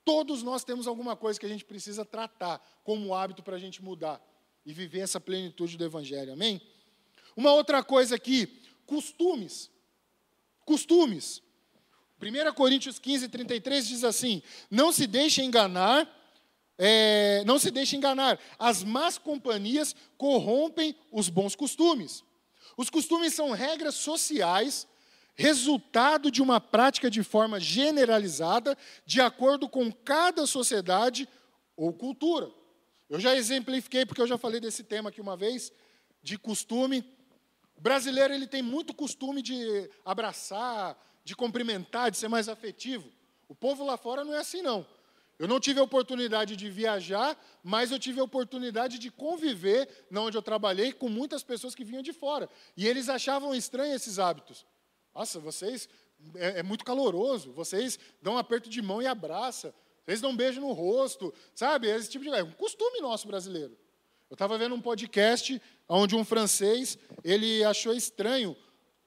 [0.04, 3.82] Todos nós temos alguma coisa que a gente precisa tratar como hábito para a gente
[3.82, 4.20] mudar
[4.64, 6.60] e viver essa plenitude do Evangelho, amém?
[7.36, 8.46] Uma outra coisa aqui,
[8.86, 9.70] costumes.
[10.64, 11.42] Costumes.
[12.20, 16.08] 1 Coríntios 15, 33 diz assim: Não se deixe enganar,
[16.78, 22.24] é, não se deixe enganar, as más companhias corrompem os bons costumes.
[22.76, 24.86] Os costumes são regras sociais
[25.34, 31.28] resultado de uma prática de forma generalizada, de acordo com cada sociedade
[31.76, 32.50] ou cultura.
[33.08, 35.72] Eu já exemplifiquei, porque eu já falei desse tema aqui uma vez,
[36.22, 37.04] de costume.
[37.76, 43.08] O brasileiro ele tem muito costume de abraçar, de cumprimentar, de ser mais afetivo.
[43.48, 44.86] O povo lá fora não é assim, não.
[45.36, 50.20] Eu não tive a oportunidade de viajar, mas eu tive a oportunidade de conviver, na
[50.20, 52.48] onde eu trabalhei, com muitas pessoas que vinham de fora.
[52.76, 54.64] E eles achavam estranhos esses hábitos.
[55.14, 55.88] Nossa, vocês
[56.34, 59.74] é, é, muito caloroso, vocês dão um aperto de mão e abraça,
[60.04, 61.88] vocês dão um beijo no rosto, sabe?
[61.88, 63.76] Esse tipo de é um costume nosso brasileiro.
[64.28, 68.56] Eu estava vendo um podcast onde um francês ele achou estranho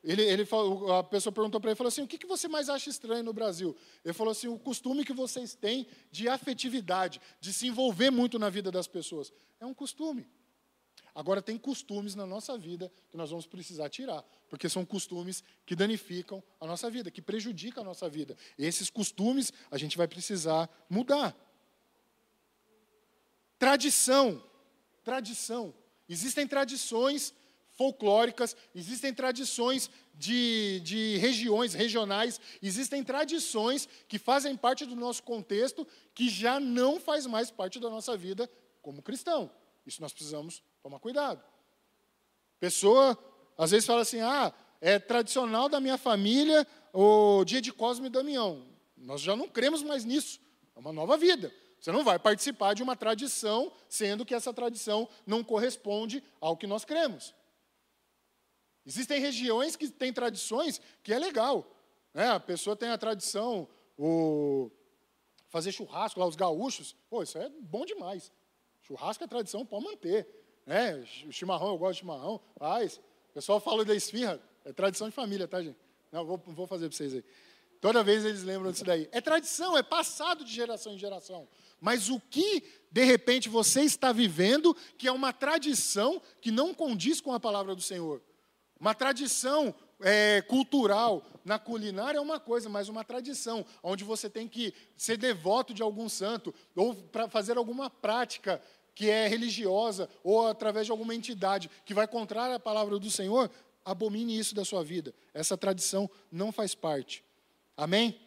[0.08, 2.70] ele, ele falou, a pessoa perguntou para ele, falou assim, o que, que você mais
[2.70, 3.76] acha estranho no Brasil?
[4.06, 8.50] Ele falou assim, o costume que vocês têm de afetividade, de se envolver muito na
[8.50, 9.34] vida das pessoas.
[9.60, 10.26] É um costume.
[11.17, 15.75] Agora, tem costumes na nossa vida que nós vamos precisar tirar, porque são costumes que
[15.75, 18.38] danificam a nossa vida, que prejudicam a nossa vida.
[18.56, 21.36] E esses costumes a gente vai precisar mudar.
[23.58, 24.43] Tradição.
[25.03, 25.73] Tradição.
[26.08, 27.34] Existem tradições
[27.71, 35.88] folclóricas, existem tradições de, de regiões, regionais, existem tradições que fazem parte do nosso contexto
[36.13, 38.47] que já não faz mais parte da nossa vida
[38.84, 39.49] como cristão.
[39.84, 41.43] Isso nós precisamos tomar cuidado.
[42.60, 43.17] Pessoa,
[43.58, 48.10] às vezes, fala assim: ah, é tradicional da minha família o dia de Cosme e
[48.10, 48.65] Damião.
[48.95, 50.39] Nós já não cremos mais nisso.
[50.76, 51.54] É uma nova vida.
[51.80, 56.65] Você não vai participar de uma tradição, sendo que essa tradição não corresponde ao que
[56.65, 57.36] nós cremos.
[58.86, 61.69] Existem regiões que têm tradições que é legal.
[62.13, 62.30] Né?
[62.30, 64.71] A pessoa tem a tradição, o
[65.50, 66.95] fazer churrasco lá, os gaúchos.
[67.10, 68.32] Pô, isso é bom demais.
[68.82, 70.47] Churrasco é tradição, pode manter.
[70.67, 71.03] Né?
[71.25, 72.97] O chimarrão, eu gosto de chimarrão, faz.
[73.32, 75.77] O pessoal fala da esfirra, é tradição de família, tá, gente?
[76.12, 77.23] Não, vou, vou fazer para vocês aí.
[77.80, 79.08] Toda vez eles lembram disso daí.
[79.12, 81.47] É tradição, é passado de geração em geração.
[81.80, 87.21] Mas o que, de repente, você está vivendo, que é uma tradição que não condiz
[87.21, 88.21] com a palavra do Senhor.
[88.80, 94.47] Uma tradição é, cultural na culinária é uma coisa, mas uma tradição, onde você tem
[94.47, 98.62] que ser devoto de algum santo, ou para fazer alguma prática
[98.98, 103.52] que é religiosa, ou através de alguma entidade que vai contrária à palavra do Senhor,
[103.86, 105.14] abomine isso da sua vida.
[105.36, 107.24] Essa tradição não faz parte.
[107.78, 108.20] Amém?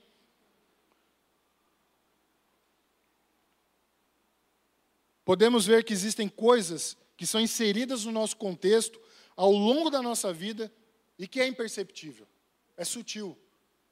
[5.25, 9.01] Podemos ver que existem coisas que são inseridas no nosso contexto
[9.35, 10.73] ao longo da nossa vida
[11.19, 12.29] e que é imperceptível,
[12.77, 13.37] é sutil.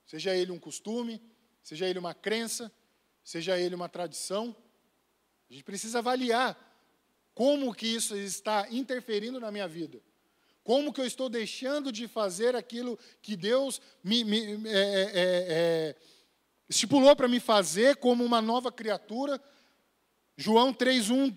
[0.06, 1.20] Seja ele um costume,
[1.60, 2.70] seja ele uma crença,
[3.24, 4.54] seja ele uma tradição.
[5.50, 6.67] A gente precisa avaliar
[7.38, 10.00] como que isso está interferindo na minha vida.
[10.64, 15.12] Como que eu estou deixando de fazer aquilo que Deus me, me é, é, é,
[15.14, 15.96] é
[16.68, 19.40] estipulou para me fazer como uma nova criatura.
[20.36, 21.36] João 3, 1,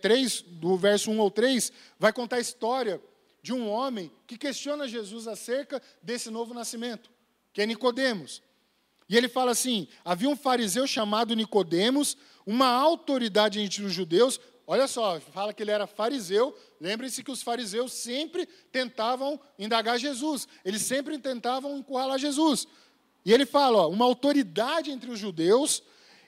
[0.00, 2.98] 3, do verso 1 ao 3, vai contar a história
[3.42, 7.10] de um homem que questiona Jesus acerca desse novo nascimento,
[7.52, 8.42] que é Nicodemos.
[9.06, 14.40] E ele fala assim: havia um fariseu chamado Nicodemos, uma autoridade entre os judeus.
[14.66, 16.56] Olha só, fala que ele era fariseu.
[16.80, 22.66] Lembre-se que os fariseus sempre tentavam indagar Jesus, eles sempre tentavam encurralar Jesus.
[23.24, 25.82] E ele fala, ó, uma autoridade entre os judeus,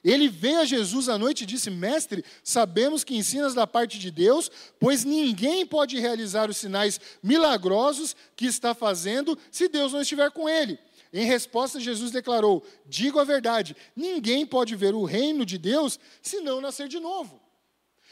[0.04, 4.10] ele veio a Jesus à noite e disse: Mestre, sabemos que ensinas da parte de
[4.10, 10.30] Deus, pois ninguém pode realizar os sinais milagrosos que está fazendo se Deus não estiver
[10.30, 10.78] com ele.
[11.12, 16.40] Em resposta, Jesus declarou: Digo a verdade, ninguém pode ver o reino de Deus se
[16.40, 17.47] não nascer de novo.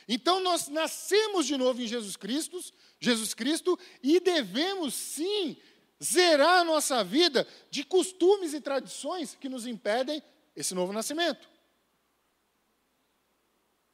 [0.08, 2.60] Então nós nascemos de novo em Jesus Cristo,
[3.00, 5.56] Jesus Cristo, e devemos sim
[6.02, 10.22] zerar a nossa vida de costumes e tradições que nos impedem
[10.54, 11.48] esse novo nascimento.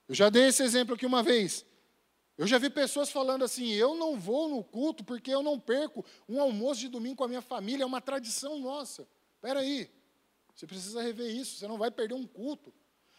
[0.08, 1.64] Eu já dei esse exemplo aqui uma vez.
[2.36, 6.04] Eu já vi pessoas falando assim: eu não vou no culto porque eu não perco
[6.28, 9.08] um almoço de domingo com a minha família, é uma tradição nossa.
[9.36, 9.90] Espera aí,
[10.54, 12.72] você precisa rever isso, você não vai perder um culto.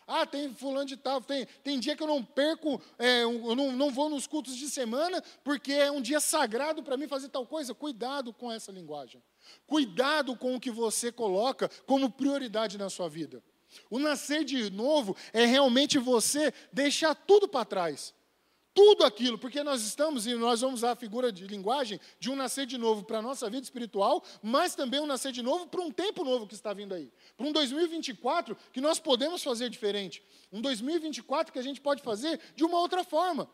[0.08, 3.72] Ah, tem fulano de tal, tem, tem dia que eu não perco, é, eu não,
[3.72, 7.46] não vou nos cultos de semana, porque é um dia sagrado para mim fazer tal
[7.46, 7.74] coisa.
[7.74, 9.22] Cuidado com essa linguagem.
[9.66, 13.44] Cuidado com o que você coloca como prioridade na sua vida.
[13.90, 18.14] O nascer de novo é realmente você deixar tudo para trás.
[18.74, 22.36] Tudo aquilo, porque nós estamos, e nós vamos usar a figura de linguagem de um
[22.36, 25.82] nascer de novo para a nossa vida espiritual, mas também um nascer de novo para
[25.82, 27.12] um tempo novo que está vindo aí.
[27.38, 30.24] Para um 2024 que nós podemos fazer diferente.
[30.52, 33.48] Um 2024 que a gente pode fazer de uma outra forma.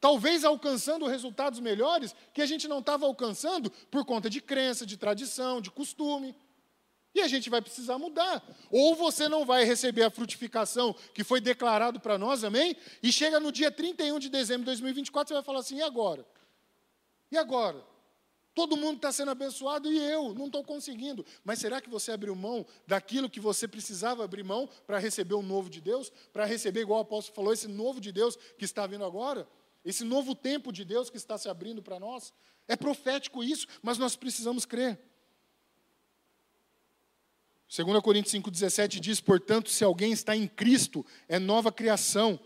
[0.00, 4.96] Talvez alcançando resultados melhores que a gente não estava alcançando por conta de crença, de
[4.96, 6.34] tradição, de costume.
[7.14, 8.42] E a gente vai precisar mudar.
[8.70, 12.76] Ou você não vai receber a frutificação que foi declarado para nós, amém?
[13.02, 16.26] E chega no dia 31 de dezembro de 2024, você vai falar assim: e agora?
[17.30, 17.94] E agora?
[18.54, 21.26] Todo mundo está sendo abençoado e eu não estou conseguindo.
[21.44, 25.42] Mas será que você abriu mão daquilo que você precisava abrir mão para receber o
[25.42, 26.10] novo de Deus?
[26.32, 29.48] Para receber, igual o apóstolo falou, esse novo de Deus que está vindo agora?
[29.84, 32.32] Esse novo tempo de Deus que está se abrindo para nós?
[32.68, 35.00] É profético isso, mas nós precisamos crer.
[37.82, 42.38] 2 Coríntios 5,17 diz: Portanto, se alguém está em Cristo, é nova criação.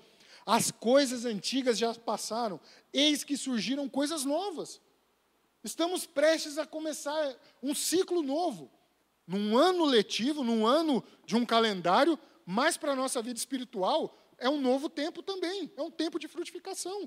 [0.47, 2.59] As coisas antigas já passaram,
[2.91, 4.81] eis que surgiram coisas novas.
[5.62, 8.70] Estamos prestes a começar um ciclo novo,
[9.26, 14.49] num ano letivo, num ano de um calendário, mas para a nossa vida espiritual é
[14.49, 17.07] um novo tempo também, é um tempo de frutificação.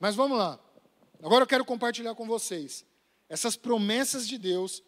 [0.00, 0.58] Mas vamos lá.
[1.22, 2.86] Agora eu quero compartilhar com vocês
[3.28, 4.82] essas promessas de Deus,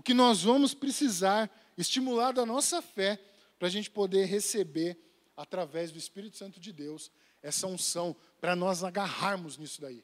[0.00, 3.20] o que nós vamos precisar estimular da nossa fé
[3.58, 4.98] para a gente poder receber,
[5.36, 10.02] através do Espírito Santo de Deus, essa unção, para nós agarrarmos nisso daí.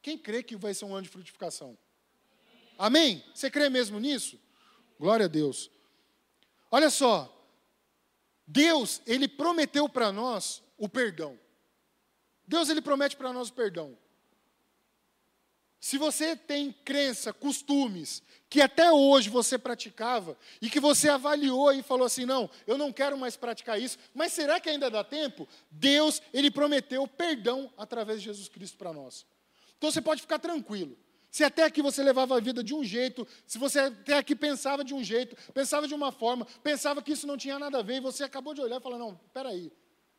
[0.00, 1.76] Quem crê que vai ser um ano de frutificação?
[2.78, 3.22] Amém?
[3.34, 4.40] Você crê mesmo nisso?
[4.98, 5.70] Glória a Deus.
[6.70, 7.30] Olha só,
[8.46, 11.38] Deus, Ele prometeu para nós o perdão.
[12.48, 13.94] Deus, Ele promete para nós o perdão.
[15.84, 21.82] Se você tem crença, costumes, que até hoje você praticava, e que você avaliou e
[21.82, 25.46] falou assim: não, eu não quero mais praticar isso, mas será que ainda dá tempo?
[25.70, 29.26] Deus, Ele prometeu perdão através de Jesus Cristo para nós.
[29.76, 30.96] Então você pode ficar tranquilo.
[31.30, 34.82] Se até aqui você levava a vida de um jeito, se você até aqui pensava
[34.82, 37.96] de um jeito, pensava de uma forma, pensava que isso não tinha nada a ver,
[37.96, 39.70] e você acabou de olhar e falar: não, peraí,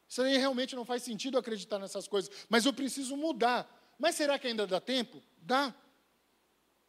[0.08, 3.68] isso aí realmente não faz sentido acreditar nessas coisas, mas eu preciso mudar.
[3.98, 5.22] Mas será que ainda dá tempo?
[5.38, 5.74] Dá.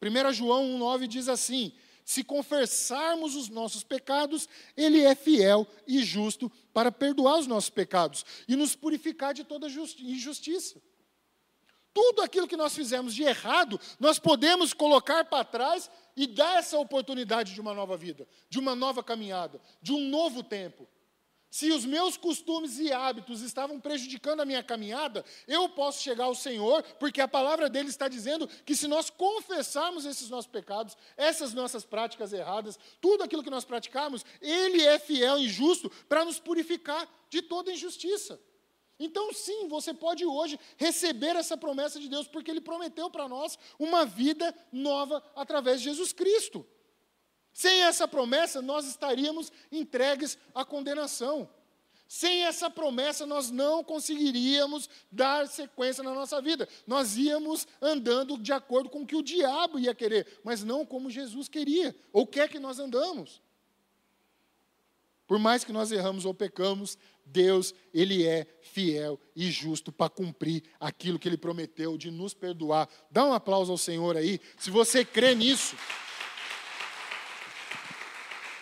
[0.01, 6.51] 1 João 1,9 diz assim: Se confessarmos os nossos pecados, Ele é fiel e justo
[6.73, 10.81] para perdoar os nossos pecados e nos purificar de toda injustiça.
[11.93, 16.77] Tudo aquilo que nós fizemos de errado, nós podemos colocar para trás e dar essa
[16.77, 20.87] oportunidade de uma nova vida, de uma nova caminhada, de um novo tempo.
[21.49, 26.35] Se os meus costumes e hábitos estavam prejudicando a minha caminhada, eu posso chegar ao
[26.35, 31.53] Senhor, porque a palavra dele está dizendo que se nós confessarmos esses nossos pecados, essas
[31.53, 36.39] nossas práticas erradas, tudo aquilo que nós praticamos, ele é fiel e justo para nos
[36.39, 38.39] purificar de toda injustiça.
[38.99, 43.57] Então, sim, você pode hoje receber essa promessa de Deus, porque ele prometeu para nós
[43.79, 46.65] uma vida nova através de Jesus Cristo.
[47.57, 51.49] Sem essa promessa, nós estaríamos entregues à condenação.
[52.07, 56.69] Sem essa promessa, nós não conseguiríamos dar sequência na nossa vida.
[56.85, 61.09] Nós íamos andando de acordo com o que o diabo ia querer, mas não como
[61.09, 63.41] Jesus queria, ou quer que nós andamos.
[65.25, 66.95] Por mais que nós erramos ou pecamos,
[67.25, 72.87] Deus, Ele é fiel e justo para cumprir aquilo que Ele prometeu de nos perdoar.
[73.09, 75.75] Dá um aplauso ao Senhor aí, se você crê nisso.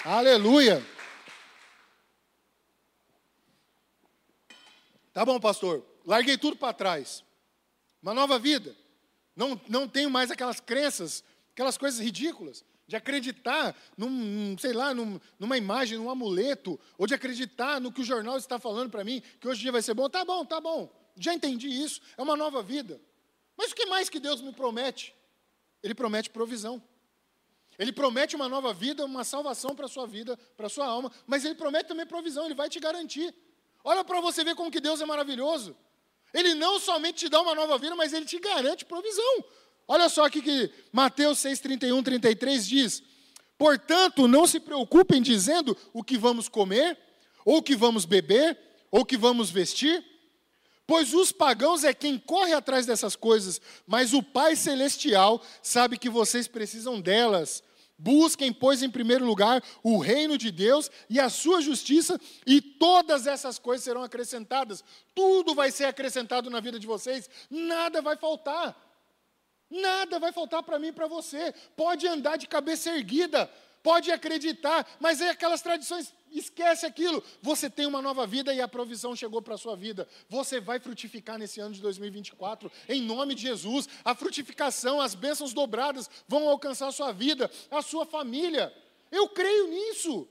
[0.05, 0.85] Aleluia.
[5.11, 5.83] Tá bom, pastor.
[6.05, 7.23] Larguei tudo para trás.
[8.03, 8.75] Uma nova vida.
[9.35, 15.19] Não, não tenho mais aquelas crenças, aquelas coisas ridículas de acreditar num, sei lá, num,
[15.39, 19.23] numa imagem, num amuleto, ou de acreditar no que o jornal está falando para mim,
[19.39, 20.07] que hoje em dia vai ser bom.
[20.07, 20.87] Tá bom, tá bom.
[21.17, 21.99] Já entendi isso.
[22.15, 23.01] É uma nova vida.
[23.57, 25.15] Mas o que mais que Deus me promete?
[25.81, 26.79] Ele promete provisão.
[27.77, 31.11] Ele promete uma nova vida, uma salvação para a sua vida, para a sua alma,
[31.27, 33.33] mas ele promete também provisão, ele vai te garantir.
[33.83, 35.75] Olha para você ver como que Deus é maravilhoso.
[36.33, 39.43] Ele não somente te dá uma nova vida, mas ele te garante provisão.
[39.87, 43.03] Olha só aqui que Mateus 6, 31, 33 diz:
[43.57, 46.97] Portanto, não se preocupem dizendo o que vamos comer,
[47.45, 48.57] ou o que vamos beber,
[48.89, 50.03] ou o que vamos vestir,
[50.87, 56.09] pois os pagãos é quem corre atrás dessas coisas, mas o Pai Celestial sabe que
[56.09, 57.63] vocês precisam delas.
[57.97, 63.25] Busquem, pois, em primeiro lugar o reino de Deus e a sua justiça, e todas
[63.25, 64.83] essas coisas serão acrescentadas.
[65.13, 68.75] Tudo vai ser acrescentado na vida de vocês, nada vai faltar.
[69.69, 71.53] Nada vai faltar para mim e para você.
[71.75, 73.49] Pode andar de cabeça erguida,
[73.85, 77.23] pode acreditar, mas é aquelas tradições, esquece aquilo.
[77.39, 80.07] Você tem uma nova vida e a provisão chegou para a sua vida.
[80.27, 83.87] Você vai frutificar nesse ano de 2024, em nome de Jesus.
[84.03, 88.75] A frutificação, as bênçãos dobradas vão alcançar a sua vida, a sua família.
[89.11, 90.27] Eu creio nisso.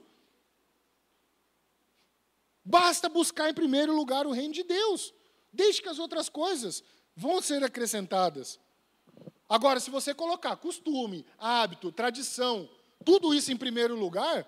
[2.65, 5.15] Basta buscar em primeiro lugar o reino de Deus.
[5.53, 6.83] Deixe que as outras coisas
[7.15, 8.59] vão ser acrescentadas.
[9.49, 12.69] Agora, se você colocar costume, hábito, tradição,
[13.05, 14.47] tudo isso em primeiro lugar,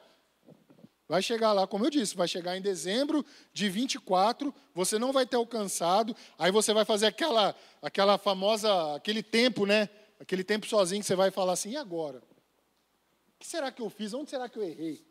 [1.08, 5.26] vai chegar lá, como eu disse, vai chegar em dezembro de 24, você não vai
[5.26, 9.88] ter alcançado, aí você vai fazer aquela, aquela famosa, aquele tempo, né?
[10.18, 12.18] Aquele tempo sozinho que você vai falar assim, e agora?
[12.18, 14.14] O que será que eu fiz?
[14.14, 15.04] Onde será que eu errei?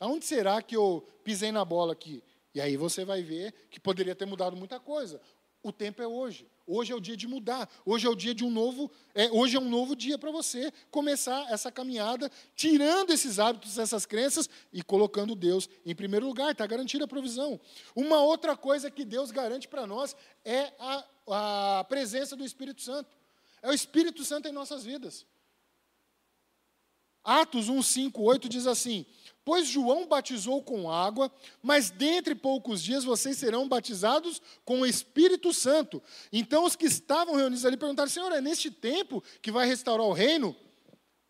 [0.00, 2.22] Aonde será que eu pisei na bola aqui?
[2.54, 5.20] E aí você vai ver que poderia ter mudado muita coisa.
[5.62, 6.48] O tempo é hoje.
[6.66, 7.70] Hoje é o dia de mudar.
[7.84, 8.90] Hoje é o dia de um novo.
[9.14, 14.04] É, hoje é um novo dia para você começar essa caminhada, tirando esses hábitos, essas
[14.04, 16.50] crenças e colocando Deus em primeiro lugar.
[16.50, 17.60] Está garantida a provisão.
[17.94, 21.04] Uma outra coisa que Deus garante para nós é a,
[21.80, 23.16] a presença do Espírito Santo.
[23.62, 25.24] É o Espírito Santo em nossas vidas.
[27.22, 29.06] Atos 1, 5, 8 diz assim:
[29.46, 31.30] Pois João batizou com água,
[31.62, 36.02] mas dentre poucos dias vocês serão batizados com o Espírito Santo.
[36.32, 40.12] Então os que estavam reunidos ali perguntaram: Senhor, é neste tempo que vai restaurar o
[40.12, 40.56] reino?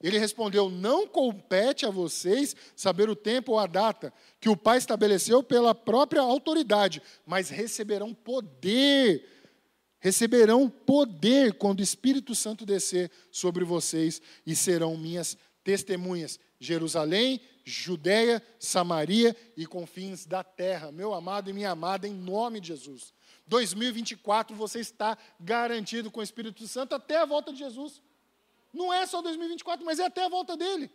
[0.02, 4.10] Ele respondeu: Não compete a vocês saber o tempo ou a data
[4.40, 9.28] que o Pai estabeleceu pela própria autoridade, mas receberão poder.
[10.00, 16.40] Receberão poder quando o Espírito Santo descer sobre vocês e serão minhas testemunhas.
[16.58, 20.92] Jerusalém, Judéia, Samaria e confins da terra.
[20.92, 23.12] Meu amado e minha amada, em nome de Jesus.
[23.48, 28.00] 2024 você está garantido com o Espírito Santo até a volta de Jesus.
[28.72, 30.88] Não é só 2024, mas é até a volta dele.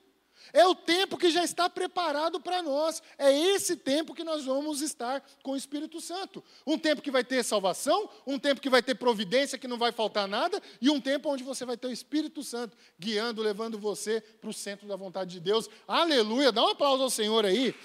[0.54, 3.02] É o tempo que já está preparado para nós.
[3.18, 6.44] É esse tempo que nós vamos estar com o Espírito Santo.
[6.66, 9.92] Um tempo que vai ter salvação, um tempo que vai ter providência, que não vai
[9.92, 14.22] faltar nada, e um tempo onde você vai ter o Espírito Santo guiando, levando você
[14.22, 15.70] para o centro da vontade de Deus.
[15.88, 16.52] Aleluia!
[16.52, 17.76] Dá um aplauso ao Senhor aí.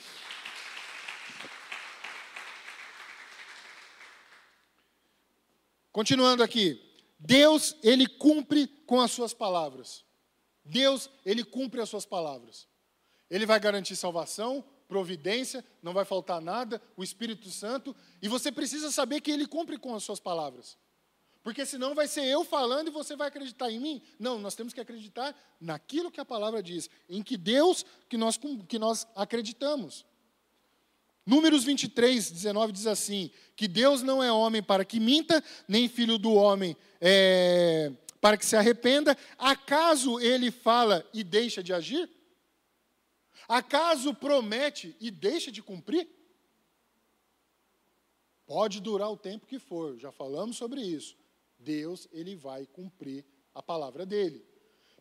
[5.92, 6.78] Continuando aqui.
[7.18, 10.05] Deus, ele cumpre com as suas palavras.
[10.66, 12.66] Deus, ele cumpre as suas palavras.
[13.30, 18.90] Ele vai garantir salvação, providência, não vai faltar nada, o Espírito Santo, e você precisa
[18.90, 20.76] saber que ele cumpre com as suas palavras.
[21.42, 24.02] Porque senão vai ser eu falando e você vai acreditar em mim?
[24.18, 28.38] Não, nós temos que acreditar naquilo que a palavra diz, em que Deus que nós,
[28.68, 30.04] que nós acreditamos.
[31.24, 36.18] Números 23, 19 diz assim: que Deus não é homem para que minta, nem filho
[36.18, 39.16] do homem é, para que se arrependa.
[39.38, 42.08] Acaso ele fala e deixa de agir?
[43.48, 46.08] Acaso promete e deixa de cumprir?
[48.46, 51.16] Pode durar o tempo que for, já falamos sobre isso.
[51.58, 54.44] Deus, ele vai cumprir a palavra dele.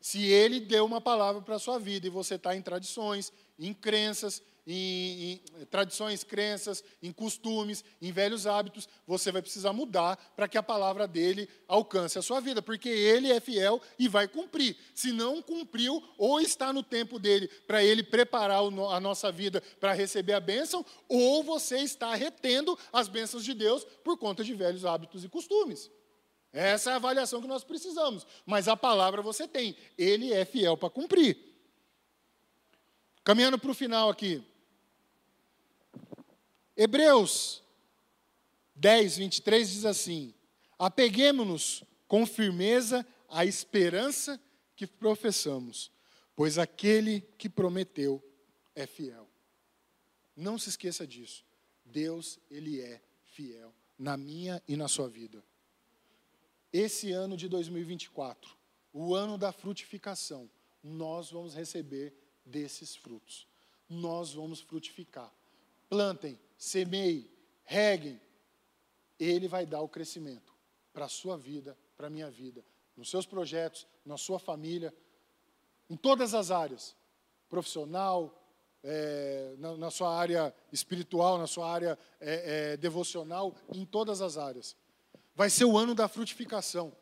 [0.01, 3.73] Se ele deu uma palavra para a sua vida e você está em tradições, em
[3.73, 10.47] crenças, em, em, tradições, crenças, em costumes, em velhos hábitos, você vai precisar mudar para
[10.47, 14.75] que a palavra dele alcance a sua vida, porque ele é fiel e vai cumprir.
[14.93, 19.93] Se não cumpriu, ou está no tempo dele para ele preparar a nossa vida para
[19.93, 24.85] receber a bênção, ou você está retendo as bênçãos de Deus por conta de velhos
[24.85, 25.91] hábitos e costumes.
[26.55, 28.25] Essa é a avaliação que nós precisamos.
[28.45, 31.37] Mas a palavra você tem, ele é fiel para cumprir.
[33.25, 34.41] Caminhando para o final aqui.
[36.75, 37.63] Hebreus
[38.75, 40.33] 10, 23 diz assim:
[40.77, 44.39] Apeguemos-nos com firmeza à esperança
[44.75, 45.91] que professamos,
[46.35, 48.21] pois aquele que prometeu
[48.75, 49.27] é fiel.
[50.35, 51.45] Não se esqueça disso.
[51.85, 55.43] Deus, Ele é fiel na minha e na sua vida.
[56.73, 58.53] Esse ano de 2024,
[58.91, 60.49] o ano da frutificação,
[60.83, 62.13] nós vamos receber
[62.45, 63.47] desses frutos.
[63.89, 65.33] Nós vamos frutificar.
[65.89, 67.31] Plantem, semeie,
[67.63, 68.19] reguem,
[69.19, 70.53] Ele vai dar o crescimento
[70.93, 72.63] para a sua vida, para a minha vida,
[72.95, 74.93] nos seus projetos, na sua família,
[75.89, 76.95] em todas as áreas,
[77.49, 78.41] profissional,
[78.83, 84.37] é, na, na, sua área espiritual, na sua área é, é, devocional, em todas as
[84.37, 84.75] áreas.
[85.33, 86.95] Vai ser o ano da frutificação.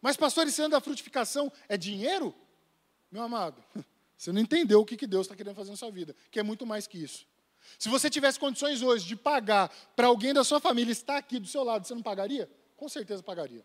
[0.00, 2.34] Mas, pastor, esse ano da frutificação é dinheiro?
[3.10, 3.62] Meu amado,
[4.16, 6.42] você não entendeu o que, que Deus está querendo fazer na sua vida, que é
[6.42, 7.26] muito mais que isso.
[7.78, 11.46] Se você tivesse condições hoje de pagar para alguém da sua família estar aqui do
[11.46, 12.48] seu lado, você não pagaria?
[12.76, 13.64] Com certeza pagaria.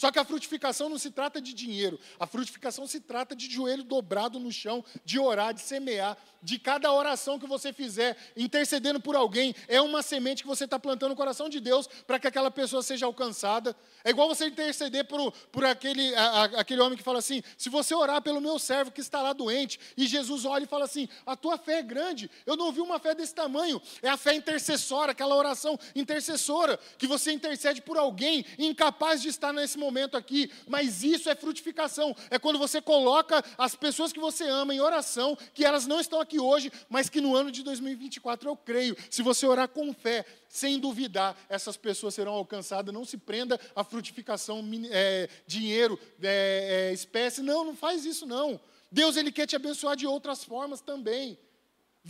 [0.00, 3.84] Só que a frutificação não se trata de dinheiro, a frutificação se trata de joelho
[3.84, 9.14] dobrado no chão, de orar, de semear, de cada oração que você fizer, intercedendo por
[9.14, 12.50] alguém, é uma semente que você está plantando no coração de Deus para que aquela
[12.50, 13.76] pessoa seja alcançada.
[14.02, 17.68] É igual você interceder por, por aquele, a, a, aquele homem que fala assim: se
[17.68, 21.10] você orar pelo meu servo que está lá doente, e Jesus olha e fala assim:
[21.26, 24.32] a tua fé é grande, eu não vi uma fé desse tamanho, é a fé
[24.32, 30.16] intercessora, aquela oração intercessora, que você intercede por alguém incapaz de estar nesse momento momento
[30.16, 32.16] aqui, mas isso é frutificação.
[32.30, 36.20] É quando você coloca as pessoas que você ama em oração, que elas não estão
[36.20, 38.96] aqui hoje, mas que no ano de 2024 eu creio.
[39.10, 42.94] Se você orar com fé, sem duvidar, essas pessoas serão alcançadas.
[42.94, 47.42] Não se prenda a frutificação, é, dinheiro, é, é, espécie.
[47.42, 48.60] Não, não faz isso não.
[48.90, 51.38] Deus ele quer te abençoar de outras formas também.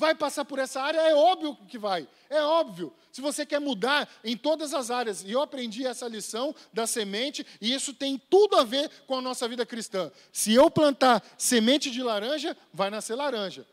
[0.01, 0.99] Vai passar por essa área?
[0.99, 2.09] É óbvio que vai.
[2.31, 2.91] É óbvio.
[3.13, 7.47] Se você quer mudar em todas as áreas, e eu aprendi essa lição da semente,
[7.61, 10.11] e isso tem tudo a ver com a nossa vida cristã.
[10.33, 13.67] Se eu plantar semente de laranja, vai nascer laranja.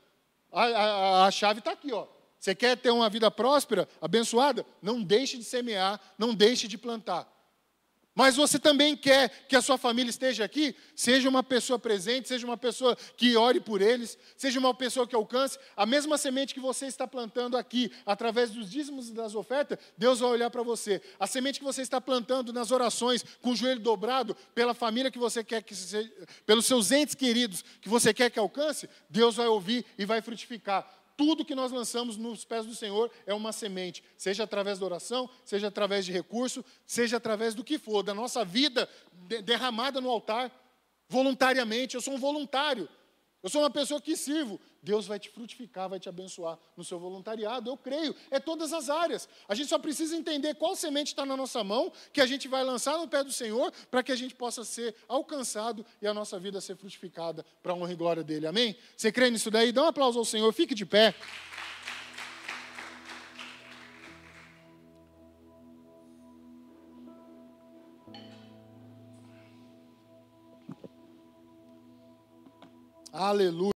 [0.52, 2.06] A, a, a chave está aqui, ó.
[2.38, 4.66] Você quer ter uma vida próspera, abençoada?
[4.82, 7.26] Não deixe de semear, não deixe de plantar.
[8.18, 10.76] Mas você também quer que a sua família esteja aqui?
[10.96, 15.16] Seja uma pessoa presente, seja uma pessoa que ore por eles, seja uma pessoa que
[15.16, 15.60] alcance.
[15.76, 20.20] A mesma semente que você está plantando aqui, através dos dízimos e das ofertas, Deus
[20.20, 21.00] vai olhar para você.
[21.20, 25.20] A semente que você está plantando nas orações, com o joelho dobrado, pela família que
[25.20, 26.12] você quer que seja,
[26.44, 30.97] pelos seus entes queridos que você quer que alcance, Deus vai ouvir e vai frutificar
[31.18, 35.28] tudo que nós lançamos nos pés do Senhor é uma semente, seja através da oração,
[35.44, 38.88] seja através de recurso, seja através do que for, da nossa vida
[39.44, 40.52] derramada no altar,
[41.10, 41.96] voluntariamente.
[41.96, 42.88] Eu sou um voluntário.
[43.44, 44.60] Eu sou uma pessoa que sirvo.
[44.82, 47.70] Deus vai te frutificar, vai te abençoar no seu voluntariado.
[47.70, 48.16] Eu creio.
[48.32, 49.30] É todas as áreas.
[49.48, 52.64] A gente só precisa entender qual semente está na nossa mão, que a gente vai
[52.64, 56.40] lançar no pé do Senhor, para que a gente possa ser alcançado e a nossa
[56.40, 58.48] vida ser frutificada para a honra e glória dele.
[58.48, 58.76] Amém?
[58.96, 59.72] Você crê nisso daí?
[59.72, 60.52] Dá um aplauso ao Senhor.
[60.54, 61.14] Fique de pé.
[73.18, 73.72] Aleluia.